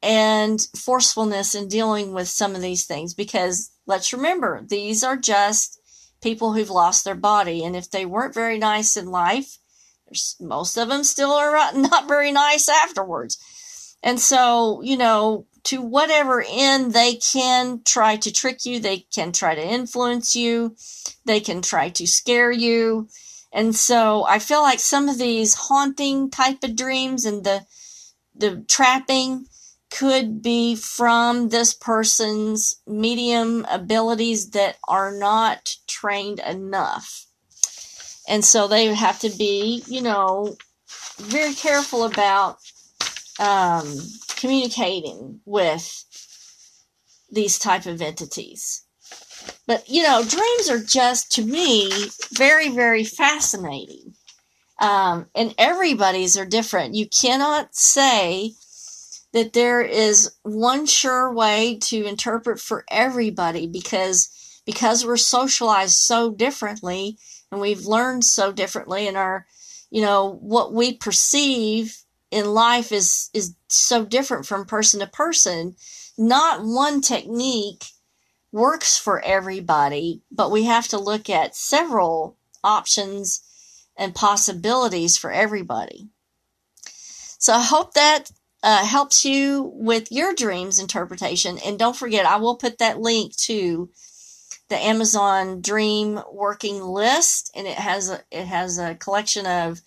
and 0.03 0.61
forcefulness 0.77 1.55
in 1.55 1.69
dealing 1.69 2.12
with 2.12 2.29
some 2.29 2.55
of 2.55 2.62
these 2.62 2.85
things. 2.85 3.15
Because 3.15 3.71
let's 3.87 4.12
remember 4.12 4.62
these 4.67 5.05
are 5.05 5.17
just 5.17 5.81
people 6.21 6.53
who've 6.53 6.71
lost 6.71 7.05
their 7.05 7.15
body. 7.15 7.65
And 7.65 7.77
if 7.77 7.91
they 7.91 8.07
weren't 8.07 8.35
very 8.35 8.59
nice 8.59 8.97
in 8.97 9.07
life 9.07 9.59
most 10.41 10.77
of 10.77 10.88
them 10.88 11.05
still 11.05 11.33
are 11.33 11.73
not 11.75 12.09
very 12.09 12.33
nice 12.33 12.69
afterwards. 12.69 13.97
And 14.03 14.19
so 14.19 14.83
you 14.83 14.97
know 14.97 15.47
to 15.65 15.81
whatever 15.81 16.45
end 16.49 16.93
they 16.93 17.15
can 17.15 17.83
try 17.85 18.17
to 18.17 18.33
trick 18.33 18.65
you 18.65 18.81
they 18.81 18.99
can 19.15 19.31
try 19.31 19.55
to 19.55 19.65
influence 19.65 20.35
you 20.35 20.75
they 21.25 21.38
can 21.38 21.62
try 21.62 21.88
to 21.91 22.07
scare 22.07 22.53
you. 22.53 23.09
And 23.53 23.75
so 23.75 24.25
i 24.25 24.38
feel 24.38 24.62
like 24.62 24.81
some 24.81 25.09
of 25.09 25.19
these 25.19 25.55
haunting 25.55 26.31
type 26.31 26.65
of 26.65 26.77
dreams 26.77 27.25
and 27.25 27.45
the 27.45 27.65
the 28.35 28.65
trapping 28.69 29.47
could 29.92 30.42
be 30.42 30.74
from 30.74 31.50
this 31.50 31.74
person's 31.74 32.76
medium 32.87 33.66
abilities 33.70 34.50
that 34.50 34.76
are 34.88 35.12
not 35.16 35.76
trained 35.87 36.40
enough. 36.40 37.26
And 38.26 38.44
so 38.44 38.66
they 38.66 38.87
have 38.94 39.18
to 39.20 39.28
be, 39.28 39.83
you 39.87 40.00
know, 40.00 40.57
very 41.18 41.55
careful 41.55 42.05
about 42.05 42.59
um, 43.38 43.98
communicating 44.37 45.40
with 45.44 46.05
these 47.31 47.59
type 47.59 47.87
of 47.87 48.00
entities. 48.00 48.85
But 49.66 49.88
you 49.88 50.02
know, 50.02 50.22
dreams 50.24 50.70
are 50.70 50.83
just 50.83 51.33
to 51.33 51.42
me 51.42 51.90
very, 52.33 52.68
very 52.68 53.05
fascinating. 53.05 54.14
Um, 54.81 55.26
and 55.35 55.55
everybody's 55.59 56.37
are 56.37 56.46
different. 56.46 56.94
You 56.94 57.09
cannot 57.09 57.74
say 57.74 58.55
that 59.33 59.53
there 59.55 59.81
is 59.81 60.35
one 60.42 60.87
sure 60.87 61.33
way 61.33 61.79
to 61.83 62.05
interpret 62.05 62.61
for 62.61 62.85
everybody 62.88 63.66
because 63.66 64.29
because 64.64 65.05
we're 65.05 65.16
socialized 65.16 65.97
so 65.97 66.31
differently 66.31 67.18
and 67.51 67.61
we've 67.61 67.87
learned 67.87 68.25
so 68.25 68.53
differently 68.53 69.09
and 69.09 69.16
our 69.16 69.47
you 69.90 70.01
know 70.01 70.38
what 70.40 70.73
we 70.73 70.95
perceive 70.95 71.99
in 72.31 72.47
life 72.47 72.92
is 72.92 73.31
is 73.35 73.55
so 73.68 74.05
different 74.05 74.47
from 74.47 74.64
person 74.64 75.01
to 75.01 75.07
person. 75.07 75.77
Not 76.18 76.62
one 76.62 77.01
technique 77.01 77.85
works 78.53 78.99
for 78.99 79.25
everybody 79.25 80.23
but 80.31 80.51
we 80.51 80.64
have 80.64 80.87
to 80.88 80.99
look 80.99 81.31
at 81.31 81.57
several 81.57 82.37
options 82.62 83.42
and 83.97 84.14
possibilities 84.14 85.16
for 85.16 85.33
everybody. 85.33 86.09
So 87.38 87.55
i 87.55 87.62
hope 87.62 87.95
that 87.95 88.31
uh, 88.62 88.85
helps 88.85 89.25
you 89.25 89.72
with 89.75 90.12
your 90.12 90.35
dreams 90.35 90.79
interpretation. 90.79 91.59
And 91.64 91.79
don't 91.79 91.96
forget, 91.96 92.27
I 92.27 92.37
will 92.37 92.57
put 92.57 92.79
that 92.79 93.01
link 93.01 93.37
to 93.38 93.90
the 94.68 94.77
Amazon 94.77 95.61
Dream 95.61 96.20
Working 96.33 96.81
List, 96.81 97.51
and 97.55 97.66
it 97.66 97.77
has 97.77 98.11
a, 98.11 98.20
it 98.31 98.46
has 98.46 98.79
a 98.79 98.94
collection 98.94 99.46
of, 99.46 99.81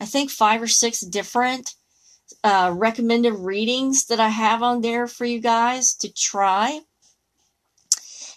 I 0.00 0.04
think, 0.04 0.30
five 0.30 0.62
or 0.62 0.68
six 0.68 1.00
different 1.00 1.74
uh, 2.44 2.72
recommended 2.76 3.32
readings 3.32 4.06
that 4.06 4.20
I 4.20 4.28
have 4.28 4.62
on 4.62 4.80
there 4.80 5.06
for 5.06 5.24
you 5.24 5.40
guys 5.40 5.94
to 5.96 6.12
try. 6.12 6.80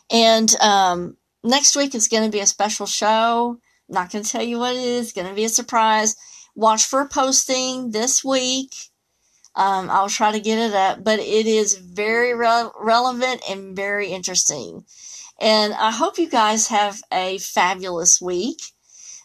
And 0.09 0.53
um, 0.59 1.17
next 1.43 1.75
week 1.75 1.93
is 1.93 2.07
going 2.07 2.23
to 2.23 2.35
be 2.35 2.41
a 2.41 2.47
special 2.47 2.85
show. 2.85 3.59
Not 3.87 4.11
going 4.11 4.23
to 4.23 4.29
tell 4.29 4.43
you 4.43 4.57
what 4.57 4.75
it 4.75 4.81
is. 4.81 5.07
It's 5.07 5.13
going 5.13 5.27
to 5.27 5.35
be 5.35 5.43
a 5.43 5.49
surprise. 5.49 6.15
Watch 6.55 6.85
for 6.85 7.01
a 7.01 7.07
posting 7.07 7.91
this 7.91 8.23
week 8.23 8.73
um, 9.55 9.89
I'll 9.89 10.09
try 10.09 10.31
to 10.31 10.39
get 10.39 10.57
it 10.57 10.73
up, 10.73 11.03
but 11.03 11.19
it 11.19 11.45
is 11.45 11.75
very 11.75 12.33
re- 12.33 12.69
relevant 12.79 13.41
and 13.49 13.75
very 13.75 14.09
interesting. 14.09 14.85
And 15.39 15.73
I 15.73 15.91
hope 15.91 16.17
you 16.17 16.29
guys 16.29 16.67
have 16.67 17.01
a 17.11 17.37
fabulous 17.39 18.21
week. 18.21 18.61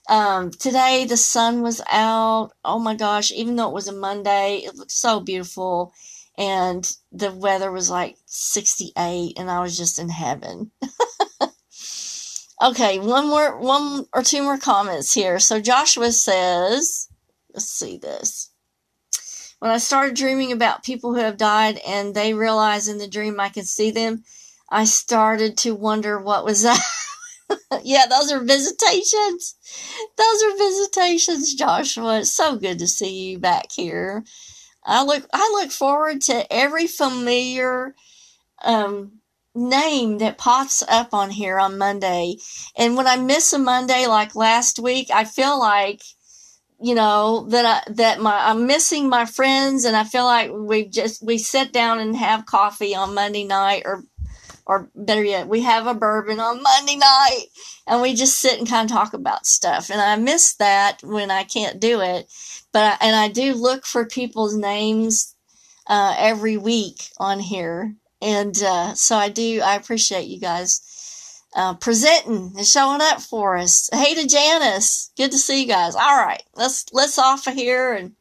Um, 0.09 0.51
today 0.51 1.05
the 1.05 1.17
sun 1.17 1.63
was 1.63 1.81
out. 1.91 2.53
Oh 2.65 2.79
my 2.79 2.95
gosh, 2.95 3.31
even 3.33 3.57
though 3.57 3.69
it 3.69 3.75
was 3.75 3.89
a 3.89 3.93
Monday, 3.93 4.63
it 4.65 4.75
looked 4.75 4.93
so 4.93 5.21
beautiful. 5.21 5.93
And 6.39 6.91
the 7.13 7.33
weather 7.33 7.71
was 7.71 7.89
like 7.89 8.17
68 8.27 9.39
and 9.39 9.51
I 9.51 9.61
was 9.61 9.77
just 9.77 9.99
in 9.99 10.09
heaven. 10.09 10.71
okay, 12.63 12.99
one 12.99 13.29
more, 13.29 13.59
one 13.59 14.07
or 14.13 14.23
two 14.23 14.43
more 14.43 14.59
comments 14.59 15.15
here. 15.15 15.39
So 15.39 15.61
Joshua 15.61 16.13
says, 16.13 17.09
let's 17.55 17.71
see 17.71 17.97
this 17.97 18.51
when 19.59 19.71
I 19.71 19.79
started 19.79 20.17
dreaming 20.17 20.53
about 20.53 20.85
people 20.85 21.15
who 21.15 21.21
have 21.21 21.37
died 21.37 21.81
and 21.87 22.15
they 22.15 22.35
realize 22.35 22.89
in 22.89 22.99
the 22.99 23.09
dream 23.09 23.41
I 23.41 23.49
can 23.49 23.65
see 23.65 23.91
them, 23.91 24.25
I 24.71 24.85
started 24.85 25.57
to 25.59 25.75
wonder 25.75 26.19
what 26.19 26.45
was 26.45 26.63
that. 26.63 26.81
yeah, 27.83 28.07
those 28.07 28.33
are 28.33 28.41
visitations. 28.41 29.57
Those 30.17 30.43
are 30.43 30.57
visitations, 30.59 31.55
Joshua. 31.55 32.21
It's 32.21 32.33
so 32.33 32.57
good 32.57 32.79
to 32.81 32.89
see 32.89 33.31
you 33.31 33.39
back 33.39 33.73
here. 33.73 34.25
I 34.85 35.05
look 35.05 35.27
I 35.33 35.51
look 35.61 35.71
forward 35.73 36.23
to 36.23 36.53
every 36.53 36.87
familiar 36.87 37.95
um, 38.65 39.21
name 39.55 40.19
that 40.19 40.39
pops 40.39 40.83
up 40.89 41.15
on 41.15 41.31
here 41.31 41.59
on 41.59 41.79
Monday. 41.79 42.37
And 42.77 42.97
when 42.97 43.07
I 43.07 43.17
miss 43.17 43.53
a 43.53 43.59
Monday 43.59 44.07
like 44.07 44.35
last 44.35 44.79
week, 44.79 45.11
I 45.13 45.25
feel 45.25 45.59
like 45.59 46.03
you 46.81 46.95
know 46.95 47.47
that 47.51 47.65
I 47.65 47.93
that 47.93 48.21
my 48.21 48.51
I'm 48.51 48.67
missing 48.67 49.09
my 49.09 49.25
friends 49.25 49.85
and 49.85 49.97
I 49.97 50.05
feel 50.05 50.25
like 50.25 50.51
we 50.53 50.87
just 50.87 51.23
we 51.23 51.39
sit 51.39 51.73
down 51.73 51.99
and 51.99 52.17
have 52.17 52.47
coffee 52.47 52.95
on 52.95 53.15
Monday 53.15 53.45
night 53.45 53.83
or 53.85 54.05
or 54.67 54.91
better 54.97 55.23
yet, 55.23 55.47
we 55.49 55.63
have 55.63 55.87
a 55.87 55.95
bourbon 55.95 56.41
on 56.41 56.63
Monday 56.63 56.97
night 56.97 57.45
and 57.87 58.03
we 58.03 58.15
just 58.15 58.39
sit 58.39 58.59
and 58.59 58.69
kind 58.69 58.91
of 58.91 58.95
talk 58.95 59.15
about 59.15 59.47
stuff. 59.47 59.91
And 59.91 60.01
I 60.01 60.17
miss 60.17 60.55
that 60.57 61.03
when 61.05 61.31
I 61.31 61.45
can't 61.45 61.81
do 61.81 62.01
it. 62.01 62.31
But, 62.73 63.01
I, 63.01 63.07
and 63.07 63.17
I 63.17 63.29
do 63.29 63.55
look 63.55 63.87
for 63.87 64.05
people's 64.05 64.57
names, 64.57 65.37
uh, 65.87 66.17
every 66.19 66.57
week 66.57 67.11
on 67.19 67.39
here. 67.39 67.95
And, 68.21 68.61
uh, 68.61 68.95
so 68.95 69.17
I 69.17 69.29
do, 69.29 69.61
I 69.65 69.77
appreciate 69.77 70.27
you 70.27 70.41
guys, 70.41 70.81
uh, 71.57 71.75
presenting 71.75 72.53
and 72.57 72.67
showing 72.67 73.01
up 73.03 73.21
for 73.21 73.57
us. 73.57 73.91
Hey 73.93 74.15
to 74.15 74.29
Janice. 74.29 75.11
Good 75.17 75.33
to 75.33 75.39
see 75.39 75.63
you 75.63 75.67
guys. 75.67 75.97
All 75.97 76.17
right. 76.17 76.43
Let's, 76.55 76.87
let's 76.93 77.19
off 77.19 77.49
of 77.49 77.55
here 77.55 77.93
and 77.93 78.13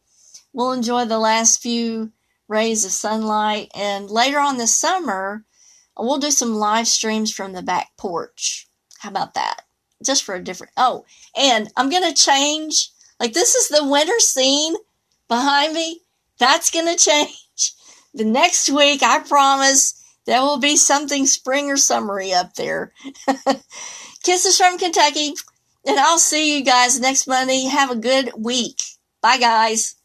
we'll 0.54 0.72
enjoy 0.72 1.06
the 1.06 1.20
last 1.20 1.62
few 1.62 2.12
rays 2.48 2.86
of 2.86 2.92
sunlight. 2.92 3.70
And 3.76 4.10
later 4.10 4.40
on 4.40 4.58
this 4.58 4.76
summer, 4.76 5.46
We'll 5.98 6.18
do 6.18 6.32
some 6.32 6.56
live 6.56 6.88
streams 6.88 7.32
from 7.32 7.54
the 7.54 7.62
back 7.62 7.92
porch. 7.98 8.68
How 9.00 9.10
about 9.10 9.34
that? 9.36 9.62
Just 10.04 10.24
for 10.24 10.36
a 10.36 10.44
different. 10.44 10.74
Oh, 10.76 11.06
and 11.38 11.70
I'm 11.78 11.90
to 12.04 12.14
change. 12.14 12.90
Like, 13.20 13.34
this 13.34 13.56
is 13.56 13.70
the 13.70 13.88
winter 13.88 14.20
scene 14.20 14.76
behind 15.30 15.74
me. 15.74 16.02
That's 16.38 16.70
to 16.88 16.96
change. 17.12 17.74
The 18.14 18.26
next 18.26 18.70
week, 18.70 19.04
I 19.04 19.20
promise, 19.20 20.02
there 20.26 20.42
will 20.42 20.60
be 20.60 20.76
something 20.76 21.26
spring 21.26 21.70
or 21.70 21.78
summery 21.78 22.34
up 22.34 22.56
there. 22.56 22.92
Kisses 24.24 24.58
from 24.58 24.78
Kentucky. 24.78 25.34
And 25.88 26.00
I'll 26.00 26.18
see 26.18 26.58
you 26.58 26.64
guys 26.64 27.00
next 27.00 27.28
Monday. 27.28 27.66
Have 27.66 27.92
a 27.92 27.96
good 27.96 28.32
week. 28.36 28.82
Bye, 29.22 29.38
guys. 29.38 29.96